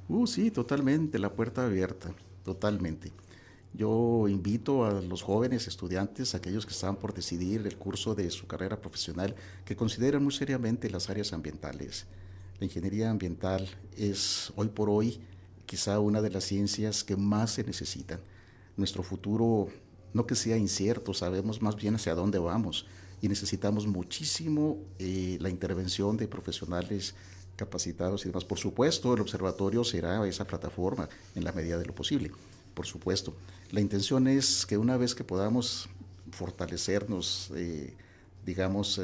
Uh, 0.07 0.27
sí, 0.27 0.51
totalmente, 0.51 1.17
la 1.17 1.31
puerta 1.31 1.65
abierta, 1.65 2.13
totalmente. 2.45 3.11
Yo 3.73 4.27
invito 4.27 4.85
a 4.85 5.01
los 5.01 5.21
jóvenes 5.21 5.67
estudiantes, 5.67 6.35
aquellos 6.35 6.65
que 6.65 6.73
están 6.73 6.97
por 6.97 7.13
decidir 7.13 7.65
el 7.65 7.77
curso 7.77 8.15
de 8.15 8.29
su 8.29 8.45
carrera 8.45 8.81
profesional, 8.81 9.35
que 9.63 9.77
consideren 9.77 10.23
muy 10.23 10.33
seriamente 10.33 10.89
las 10.89 11.09
áreas 11.09 11.31
ambientales. 11.31 12.05
La 12.59 12.65
ingeniería 12.65 13.09
ambiental 13.09 13.67
es 13.97 14.51
hoy 14.55 14.67
por 14.67 14.89
hoy 14.89 15.21
quizá 15.65 15.99
una 15.99 16.21
de 16.21 16.29
las 16.29 16.43
ciencias 16.43 17.03
que 17.03 17.15
más 17.15 17.51
se 17.51 17.63
necesitan. 17.63 18.19
Nuestro 18.75 19.03
futuro 19.03 19.69
no 20.13 20.27
que 20.27 20.35
sea 20.35 20.57
incierto, 20.57 21.13
sabemos 21.13 21.61
más 21.61 21.77
bien 21.77 21.95
hacia 21.95 22.13
dónde 22.13 22.39
vamos 22.39 22.85
y 23.21 23.29
necesitamos 23.29 23.87
muchísimo 23.87 24.77
eh, 24.99 25.37
la 25.39 25.49
intervención 25.49 26.17
de 26.17 26.27
profesionales 26.27 27.15
capacitados 27.55 28.25
y 28.25 28.29
demás. 28.29 28.43
Por 28.43 28.57
supuesto, 28.57 29.13
el 29.13 29.21
observatorio 29.21 29.83
será 29.83 30.27
esa 30.27 30.45
plataforma 30.45 31.07
en 31.35 31.43
la 31.43 31.51
medida 31.53 31.77
de 31.77 31.85
lo 31.85 31.95
posible, 31.95 32.31
por 32.81 32.87
supuesto. 32.87 33.35
La 33.69 33.79
intención 33.79 34.27
es 34.27 34.65
que 34.65 34.75
una 34.75 34.97
vez 34.97 35.13
que 35.13 35.23
podamos 35.23 35.87
fortalecernos, 36.31 37.51
eh, 37.55 37.93
digamos, 38.43 38.99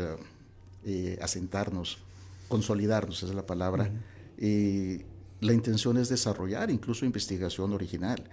eh, 0.84 1.20
asentarnos, 1.22 2.00
consolidarnos, 2.48 3.18
esa 3.18 3.28
es 3.28 3.36
la 3.36 3.46
palabra, 3.46 3.92
la 4.40 5.54
intención 5.54 5.98
es 5.98 6.10
desarrollar 6.10 6.72
incluso 6.72 7.06
investigación 7.06 7.72
original 7.72 8.24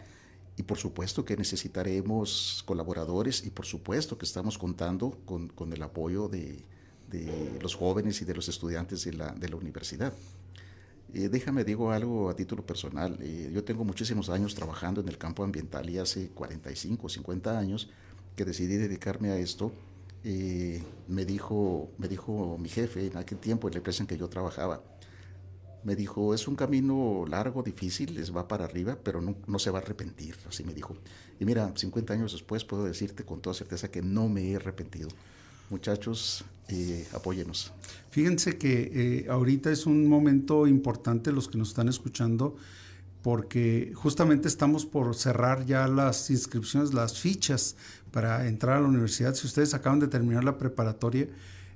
y 0.57 0.63
por 0.63 0.79
supuesto 0.79 1.27
que 1.27 1.37
necesitaremos 1.37 2.63
colaboradores 2.65 3.45
y 3.45 3.51
por 3.51 3.67
supuesto 3.67 4.17
que 4.17 4.25
estamos 4.25 4.57
contando 4.57 5.19
con, 5.27 5.49
con 5.49 5.75
el 5.75 5.83
apoyo 5.83 6.29
de, 6.29 6.65
de, 7.11 7.59
los 7.61 7.75
jóvenes 7.75 8.23
y 8.23 8.25
de 8.25 8.35
los 8.35 8.49
estudiantes 8.49 9.05
de 9.05 9.13
la, 9.13 9.33
de 9.33 9.51
la 9.51 9.57
universidad. 9.57 10.15
Eh, 11.15 11.29
déjame 11.29 11.63
digo 11.63 11.93
algo 11.93 12.29
a 12.29 12.35
título 12.35 12.67
personal. 12.67 13.17
Eh, 13.23 13.51
yo 13.55 13.63
tengo 13.63 13.85
muchísimos 13.85 14.31
años 14.31 14.55
trabajando 14.55 15.01
en 15.01 15.09
el 15.09 15.17
campo 15.17 15.45
ambiental 15.45 15.89
y 15.89 15.99
hace 15.99 16.31
45, 16.31 17.09
50 17.09 17.57
años 17.57 17.89
que 18.35 18.45
decidí 18.45 18.77
dedicarme 18.77 19.31
a 19.31 19.39
esto. 19.39 19.71
Eh, 20.25 20.83
me, 21.07 21.25
dijo, 21.25 21.91
me 21.99 22.09
dijo 22.09 22.59
mi 22.59 22.69
jefe 22.69 23.07
en 23.07 23.17
aquel 23.17 23.39
tiempo 23.39 23.69
en 23.69 23.75
la 23.75 23.79
empresa 23.79 24.03
en 24.03 24.09
que 24.09 24.17
yo 24.17 24.29
trabajaba, 24.29 24.83
me 25.85 25.95
dijo, 25.95 26.35
es 26.35 26.49
un 26.49 26.57
camino 26.57 27.27
largo, 27.29 27.63
difícil, 27.63 28.15
les 28.15 28.35
va 28.35 28.49
para 28.49 28.65
arriba, 28.65 28.99
pero 29.05 29.21
no, 29.21 29.37
no, 29.47 29.59
se 29.59 29.71
va 29.71 29.81
a 29.81 29.83
arrepentir, 29.83 30.35
así 30.49 30.65
me 30.65 30.73
dijo. 30.73 30.97
Y 31.39 31.45
mira, 31.45 31.73
50 31.77 32.15
años 32.15 32.33
después 32.33 32.65
puedo 32.65 32.85
decirte 32.85 33.25
con 33.25 33.41
toda 33.41 33.55
certeza 33.55 33.89
que 33.91 34.03
no 34.03 34.29
me 34.29 34.51
he 34.51 34.57
arrepentido. 34.57 35.09
Muchachos, 35.71 36.45
apóyenos. 37.13 37.73
Fíjense 38.11 38.59
que 38.59 38.91
eh, 38.95 39.27
ahorita 39.29 39.71
es 39.71 39.87
un 39.87 40.07
momento 40.07 40.67
importante 40.67 41.33
los 41.33 41.49
que 41.49 41.59
nos 41.59 41.69
están 41.69 41.89
escuchando, 41.89 42.57
porque 43.23 43.93
justamente 43.95 44.49
estamos 44.49 44.85
por 44.87 45.15
cerrar 45.15 45.65
ya 45.67 45.89
las 45.89 46.31
inscripciones, 46.31 46.93
las 46.93 47.19
fichas 47.19 47.77
para 48.11 48.47
entrar 48.47 48.77
a 48.77 48.81
la 48.81 48.89
universidad. 48.89 49.35
Si 49.35 49.47
ustedes 49.47 49.75
acaban 49.75 49.99
de 49.99 50.09
terminar 50.09 50.45
la 50.45 50.59
preparatoria, 50.59 51.29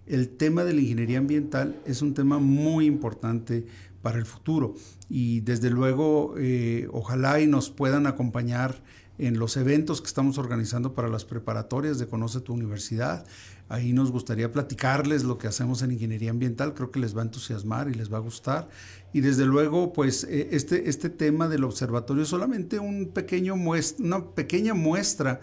el 0.07 0.29
tema 0.29 0.64
de 0.64 0.74
la 0.74 0.81
ingeniería 0.81 1.18
ambiental 1.18 1.81
es 1.85 2.03
un 2.03 2.14
tema 2.14 2.38
muy 2.38 2.87
importante 2.87 3.66
para 4.03 4.18
el 4.18 4.27
futuro. 4.27 4.74
Y 5.09 5.40
desde 5.40 5.70
luego, 5.70 6.35
eh, 6.38 6.88
ojalá 6.92 7.40
y 7.40 7.46
nos 7.46 7.70
puedan 7.70 8.07
acompañar 8.07 8.83
en 9.18 9.38
los 9.38 9.57
eventos 9.57 10.01
que 10.01 10.07
estamos 10.07 10.38
organizando 10.38 10.94
para 10.94 11.09
las 11.09 11.24
preparatorias 11.24 11.98
de 11.98 12.07
Conoce 12.07 12.40
tu 12.40 12.55
Universidad. 12.55 13.27
Ahí 13.68 13.92
nos 13.92 14.11
gustaría 14.11 14.50
platicarles 14.50 15.24
lo 15.24 15.37
que 15.37 15.46
hacemos 15.46 15.83
en 15.83 15.92
ingeniería 15.92 16.31
ambiental, 16.31 16.72
creo 16.72 16.90
que 16.90 17.00
les 17.00 17.14
va 17.14 17.20
a 17.20 17.24
entusiasmar 17.24 17.90
y 17.90 17.94
les 17.94 18.11
va 18.12 18.16
a 18.16 18.20
gustar. 18.20 18.68
Y 19.12 19.20
desde 19.20 19.44
luego, 19.44 19.92
pues 19.92 20.24
eh, 20.24 20.48
este, 20.52 20.88
este 20.88 21.11
tema 21.11 21.48
del 21.48 21.64
observatorio 21.64 22.22
es 22.22 22.28
solamente 22.28 22.78
un 22.78 23.09
pequeño 23.09 23.57
muestra, 23.57 24.04
una 24.04 24.24
pequeña 24.31 24.72
muestra 24.72 25.40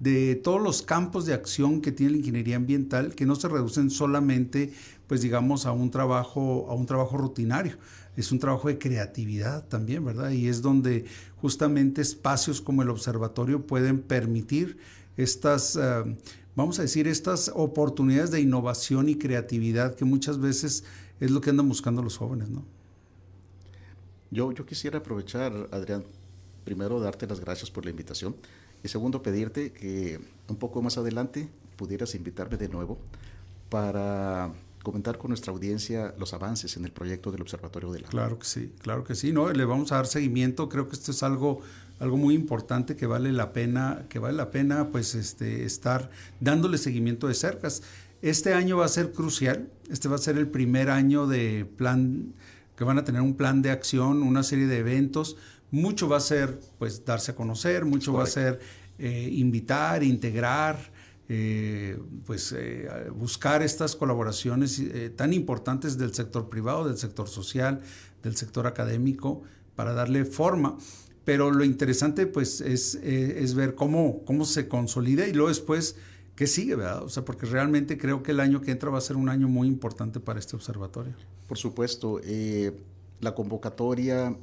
de 0.00 0.36
todos 0.36 0.60
los 0.60 0.82
campos 0.82 1.26
de 1.26 1.34
acción 1.34 1.80
que 1.80 1.92
tiene 1.92 2.12
la 2.12 2.18
ingeniería 2.18 2.56
ambiental, 2.56 3.14
que 3.14 3.26
no 3.26 3.34
se 3.34 3.48
reducen 3.48 3.90
solamente, 3.90 4.72
pues 5.06 5.22
digamos, 5.22 5.66
a 5.66 5.72
un 5.72 5.90
trabajo, 5.90 6.66
a 6.68 6.74
un 6.74 6.86
trabajo 6.86 7.16
rutinario. 7.16 7.76
Es 8.16 8.32
un 8.32 8.40
trabajo 8.40 8.68
de 8.68 8.78
creatividad 8.78 9.66
también, 9.68 10.04
¿verdad? 10.04 10.30
Y 10.30 10.48
es 10.48 10.62
donde 10.62 11.04
justamente 11.36 12.00
espacios 12.02 12.60
como 12.60 12.82
el 12.82 12.90
observatorio 12.90 13.66
pueden 13.66 14.00
permitir 14.00 14.78
estas, 15.16 15.76
eh, 15.76 16.16
vamos 16.58 16.80
a 16.80 16.82
decir, 16.82 17.06
estas 17.06 17.52
oportunidades 17.54 18.32
de 18.32 18.40
innovación 18.40 19.08
y 19.08 19.14
creatividad 19.14 19.94
que 19.94 20.04
muchas 20.04 20.40
veces 20.40 20.82
es 21.20 21.30
lo 21.30 21.40
que 21.40 21.50
andan 21.50 21.68
buscando 21.68 22.02
los 22.02 22.16
jóvenes, 22.16 22.50
¿no? 22.50 22.64
Yo, 24.32 24.50
yo 24.50 24.66
quisiera 24.66 24.98
aprovechar, 24.98 25.68
Adrián, 25.70 26.04
primero 26.64 26.98
darte 26.98 27.28
las 27.28 27.38
gracias 27.38 27.70
por 27.70 27.84
la 27.84 27.92
invitación 27.92 28.34
y 28.82 28.88
segundo 28.88 29.22
pedirte 29.22 29.72
que 29.72 30.20
un 30.48 30.56
poco 30.56 30.82
más 30.82 30.98
adelante 30.98 31.48
pudieras 31.76 32.16
invitarme 32.16 32.56
de 32.56 32.68
nuevo 32.68 32.98
para 33.70 34.52
comentar 34.82 35.16
con 35.16 35.28
nuestra 35.28 35.52
audiencia 35.52 36.12
los 36.18 36.34
avances 36.34 36.76
en 36.76 36.84
el 36.84 36.90
proyecto 36.90 37.30
del 37.30 37.42
Observatorio 37.42 37.92
del 37.92 38.04
Agua. 38.04 38.10
Claro 38.10 38.38
que 38.40 38.46
sí, 38.46 38.72
claro 38.80 39.04
que 39.04 39.14
sí, 39.14 39.32
¿no? 39.32 39.52
Le 39.52 39.64
vamos 39.64 39.92
a 39.92 39.96
dar 39.96 40.08
seguimiento, 40.08 40.68
creo 40.68 40.88
que 40.88 40.96
esto 40.96 41.12
es 41.12 41.22
algo, 41.22 41.60
algo 41.98 42.16
muy 42.16 42.34
importante 42.34 42.96
que 42.96 43.06
vale 43.06 43.32
la 43.32 43.52
pena, 43.52 44.06
que 44.08 44.18
vale 44.18 44.36
la 44.36 44.50
pena 44.50 44.88
pues 44.90 45.14
este, 45.14 45.64
estar 45.64 46.10
dándole 46.40 46.78
seguimiento 46.78 47.28
de 47.28 47.34
cercas. 47.34 47.82
Este 48.22 48.54
año 48.54 48.76
va 48.76 48.84
a 48.84 48.88
ser 48.88 49.12
crucial, 49.12 49.68
este 49.90 50.08
va 50.08 50.16
a 50.16 50.18
ser 50.18 50.36
el 50.38 50.48
primer 50.48 50.90
año 50.90 51.26
de 51.26 51.64
plan, 51.76 52.34
que 52.76 52.84
van 52.84 52.98
a 52.98 53.04
tener 53.04 53.22
un 53.22 53.34
plan 53.34 53.62
de 53.62 53.70
acción, 53.70 54.22
una 54.22 54.42
serie 54.42 54.66
de 54.66 54.78
eventos, 54.78 55.36
mucho 55.70 56.08
va 56.08 56.16
a 56.16 56.20
ser 56.20 56.60
pues 56.78 57.04
darse 57.04 57.32
a 57.32 57.34
conocer, 57.34 57.84
mucho 57.84 58.12
va 58.12 58.24
a 58.24 58.26
ser 58.26 58.60
eh, 58.98 59.28
invitar, 59.32 60.02
integrar, 60.02 60.78
eh, 61.28 61.98
pues 62.24 62.54
eh, 62.56 62.88
buscar 63.14 63.62
estas 63.62 63.94
colaboraciones 63.94 64.82
tan 65.14 65.32
importantes 65.32 65.98
del 65.98 66.14
sector 66.14 66.48
privado, 66.48 66.88
del 66.88 66.96
sector 66.96 67.28
social, 67.28 67.80
del 68.22 68.36
sector 68.36 68.66
académico, 68.66 69.42
para 69.76 69.92
darle 69.92 70.24
forma. 70.24 70.76
Pero 71.28 71.50
lo 71.50 71.62
interesante 71.62 72.26
pues 72.26 72.62
es, 72.62 72.94
es 72.94 73.52
ver 73.52 73.74
cómo, 73.74 74.22
cómo 74.24 74.46
se 74.46 74.66
consolida 74.66 75.26
y 75.26 75.34
luego 75.34 75.50
después 75.50 75.96
qué 76.34 76.46
sigue, 76.46 76.74
¿verdad? 76.74 77.02
O 77.02 77.10
sea, 77.10 77.22
porque 77.26 77.44
realmente 77.44 77.98
creo 77.98 78.22
que 78.22 78.30
el 78.30 78.40
año 78.40 78.62
que 78.62 78.70
entra 78.70 78.88
va 78.88 78.96
a 78.96 79.02
ser 79.02 79.18
un 79.18 79.28
año 79.28 79.46
muy 79.46 79.68
importante 79.68 80.20
para 80.20 80.38
este 80.38 80.56
observatorio. 80.56 81.12
Por 81.46 81.58
supuesto, 81.58 82.18
la 83.20 83.34
convocatoria 83.34 84.34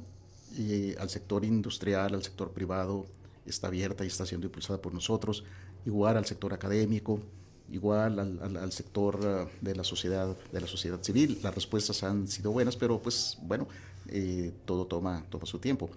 al 1.00 1.10
sector 1.10 1.44
industrial, 1.44 2.14
al 2.14 2.22
sector 2.22 2.52
privado, 2.52 3.04
está 3.44 3.66
abierta 3.66 4.04
y 4.04 4.06
está 4.06 4.24
siendo 4.24 4.46
impulsada 4.46 4.80
por 4.80 4.94
nosotros, 4.94 5.42
igual 5.86 6.16
al 6.16 6.24
sector 6.24 6.54
académico, 6.54 7.18
igual 7.72 8.20
al, 8.20 8.70
sector 8.70 9.18
eh, 9.24 9.48
de 9.60 9.74
la 9.74 9.82
sociedad 9.82 10.36
de 10.52 10.60
la 10.60 10.68
sociedad 10.68 11.02
civil. 11.02 11.40
Las 11.42 11.52
respuestas 11.52 12.04
han 12.04 12.28
sido 12.28 12.52
buenas, 12.52 12.76
pero 12.76 13.02
pues 13.02 13.38
bueno, 13.42 13.66
eh, 14.06 14.52
todo 14.64 14.86
toma, 14.86 15.24
toma 15.30 15.46
su 15.46 15.58
tiempo. 15.58 15.90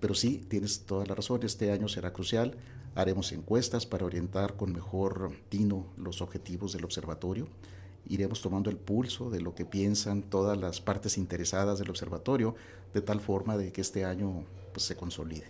Pero 0.00 0.14
sí, 0.14 0.44
tienes 0.48 0.80
toda 0.80 1.06
la 1.06 1.14
razón, 1.14 1.40
este 1.44 1.72
año 1.72 1.88
será 1.88 2.12
crucial. 2.12 2.56
Haremos 2.94 3.32
encuestas 3.32 3.86
para 3.86 4.04
orientar 4.04 4.56
con 4.56 4.72
mejor 4.72 5.32
tino 5.48 5.86
los 5.96 6.20
objetivos 6.20 6.72
del 6.72 6.84
observatorio 6.84 7.48
iremos 8.08 8.42
tomando 8.42 8.70
el 8.70 8.76
pulso 8.76 9.30
de 9.30 9.40
lo 9.40 9.54
que 9.54 9.64
piensan 9.64 10.22
todas 10.22 10.58
las 10.58 10.80
partes 10.80 11.18
interesadas 11.18 11.78
del 11.78 11.90
observatorio, 11.90 12.54
de 12.94 13.00
tal 13.00 13.20
forma 13.20 13.56
de 13.56 13.72
que 13.72 13.80
este 13.80 14.04
año 14.04 14.44
pues, 14.72 14.84
se 14.84 14.96
consolide. 14.96 15.46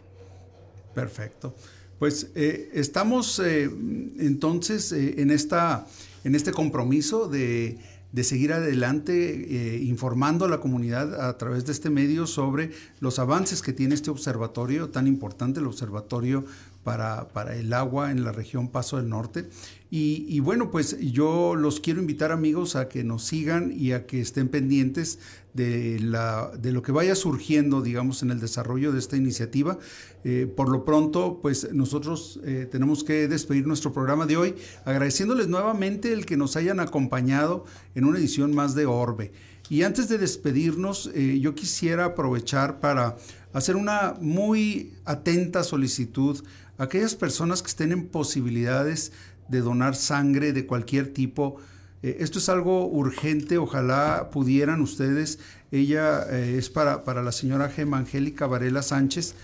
Perfecto. 0.95 1.55
Pues 1.99 2.31
eh, 2.35 2.71
estamos 2.75 3.39
eh, 3.39 3.65
entonces 3.65 4.93
eh, 4.93 5.15
en, 5.19 5.31
esta, 5.31 5.87
en 6.25 6.35
este 6.35 6.53
compromiso 6.53 7.29
de, 7.29 7.79
de 8.13 8.25
seguir 8.25 8.53
adelante 8.53 9.81
informando 9.83 10.45
a 10.45 10.49
la 10.49 10.61
comunidad 10.61 11.29
a 11.29 11.37
través 11.39 11.65
de 11.65 11.73
este 11.73 11.91
medio 11.91 12.27
sobre 12.27 12.71
los 13.01 13.19
avances 13.19 13.63
que 13.63 13.73
tiene 13.73 13.95
este 13.95 14.11
observatorio 14.11 14.91
tan 14.91 15.07
importante, 15.07 15.61
el 15.61 15.67
Observatorio 15.67 16.45
para, 16.83 17.29
para 17.29 17.57
el 17.57 17.73
Agua 17.73 18.11
en 18.11 18.25
la 18.25 18.33
región 18.33 18.69
Paso 18.69 18.97
del 18.97 19.09
Norte. 19.09 19.49
Y, 19.95 20.41
bueno, 20.41 20.71
pues 20.71 20.99
yo 21.01 21.55
los 21.55 21.79
quiero 21.79 22.01
invitar 22.01 22.33
amigos 22.33 22.77
a 22.77 22.89
que 22.89 23.05
nos 23.05 23.25
sigan 23.25 23.75
y 23.77 23.93
a 23.93 24.07
que 24.07 24.23
estén 24.23 24.49
pendientes 24.49 25.19
de, 25.53 26.01
la, 26.01 26.51
de 26.59 26.73
lo 26.73 26.81
que 26.81 26.93
vaya 26.93 27.15
surgiendo, 27.15 27.83
digamos, 27.83 28.23
en 28.23 28.31
el 28.31 28.41
desarrollo 28.41 28.91
de 28.93 28.99
esta 28.99 29.19
iniciativa. 29.19 29.79
Eh, 30.25 30.51
por 30.57 30.71
lo 30.71 30.87
pronto, 30.87 31.41
pues 31.43 31.75
nosotros 31.75 32.41
eh, 32.43 32.67
tenemos 32.73 33.05
que 33.05 33.29
despedir 33.29 33.67
nuestro 33.67 33.93
programa 33.93 34.25
de 34.25 34.39
hoy, 34.39 34.55
agradeciéndoles 34.87 35.49
nuevamente 35.49 36.15
el 36.15 36.25
que 36.25 36.39
nos 36.39 36.57
hayan 36.57 36.81
acompañado 36.81 37.67
en 37.95 38.07
una 38.07 38.19
edición 38.19 38.55
más 38.55 38.75
de 38.75 38.87
Orbe. 38.87 39.31
Y 39.69 39.83
antes 39.83 40.09
de 40.09 40.17
despedirnos, 40.17 41.11
eh, 41.15 41.39
yo 41.39 41.55
quisiera 41.55 42.07
aprovechar 42.07 42.81
para 42.81 43.17
hacer 43.53 43.77
una 43.77 44.15
muy 44.21 44.95
atenta 45.05 45.63
solicitud 45.63 46.43
aquellas 46.83 47.15
personas 47.15 47.63
que 47.63 47.69
estén 47.69 47.93
en 47.93 48.07
posibilidades 48.07 49.13
de 49.49 49.61
donar 49.61 49.95
sangre 49.95 50.53
de 50.53 50.67
cualquier 50.67 51.13
tipo. 51.13 51.59
Eh, 52.03 52.17
esto 52.21 52.39
es 52.39 52.49
algo 52.49 52.87
urgente, 52.89 53.59
ojalá 53.59 54.31
pudieran 54.33 54.81
ustedes. 54.81 55.39
Ella 55.71 56.27
eh, 56.31 56.57
es 56.59 56.71
para, 56.71 57.05
para, 57.05 57.23
la 57.23 57.33
señora 57.33 57.69
Gema 57.69 57.99
Angélica 57.99 58.47
Varela 58.47 58.83
Sánchez, 58.83 59.35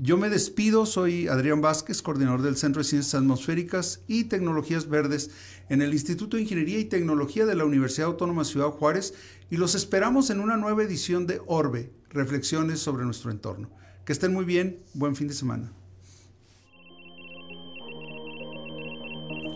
Yo 0.01 0.15
me 0.15 0.29
despido, 0.29 0.85
soy 0.85 1.27
Adrián 1.27 1.59
Vázquez, 1.59 2.01
coordinador 2.01 2.41
del 2.41 2.55
Centro 2.55 2.81
de 2.81 2.87
Ciencias 2.87 3.15
Atmosféricas 3.15 3.99
y 4.07 4.23
Tecnologías 4.23 4.87
Verdes 4.87 5.29
en 5.67 5.81
el 5.81 5.91
Instituto 5.91 6.37
de 6.37 6.43
Ingeniería 6.43 6.79
y 6.79 6.85
Tecnología 6.85 7.45
de 7.45 7.53
la 7.53 7.65
Universidad 7.65 8.07
Autónoma 8.07 8.43
de 8.43 8.47
Ciudad 8.47 8.69
Juárez 8.69 9.13
y 9.49 9.57
los 9.57 9.75
esperamos 9.75 10.29
en 10.29 10.39
una 10.39 10.55
nueva 10.55 10.83
edición 10.83 11.27
de 11.27 11.41
Orbe, 11.47 11.91
Reflexiones 12.11 12.79
sobre 12.79 13.03
nuestro 13.03 13.29
entorno. 13.29 13.69
Que 14.05 14.13
estén 14.13 14.31
muy 14.33 14.45
bien, 14.45 14.79
buen 14.93 15.17
fin 15.17 15.27
de 15.27 15.33
semana. 15.33 15.73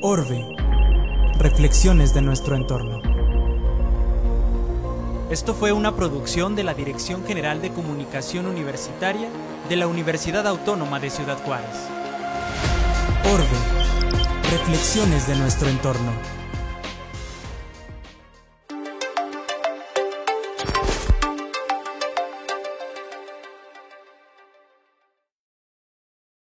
Orbe. 0.02 0.46
Reflexiones 1.40 2.14
de 2.14 2.22
nuestro 2.22 2.58
entorno. 2.58 3.02
Esto 5.32 5.54
fue 5.54 5.72
una 5.72 5.96
producción 5.96 6.58
de 6.58 6.66
la 6.66 6.74
Dirección 6.74 7.24
General 7.24 7.62
de 7.62 7.70
Comunicación 7.70 8.46
Universitaria 8.46 9.30
de 9.70 9.76
la 9.76 9.88
Universidad 9.88 10.46
Autónoma 10.48 11.00
de 11.00 11.10
Ciudad 11.10 11.38
Juárez. 11.44 11.88
Orbe. 13.32 13.46
Reflexiones 14.52 15.28
de 15.28 15.36
nuestro 15.36 15.70
entorno. 15.70 16.12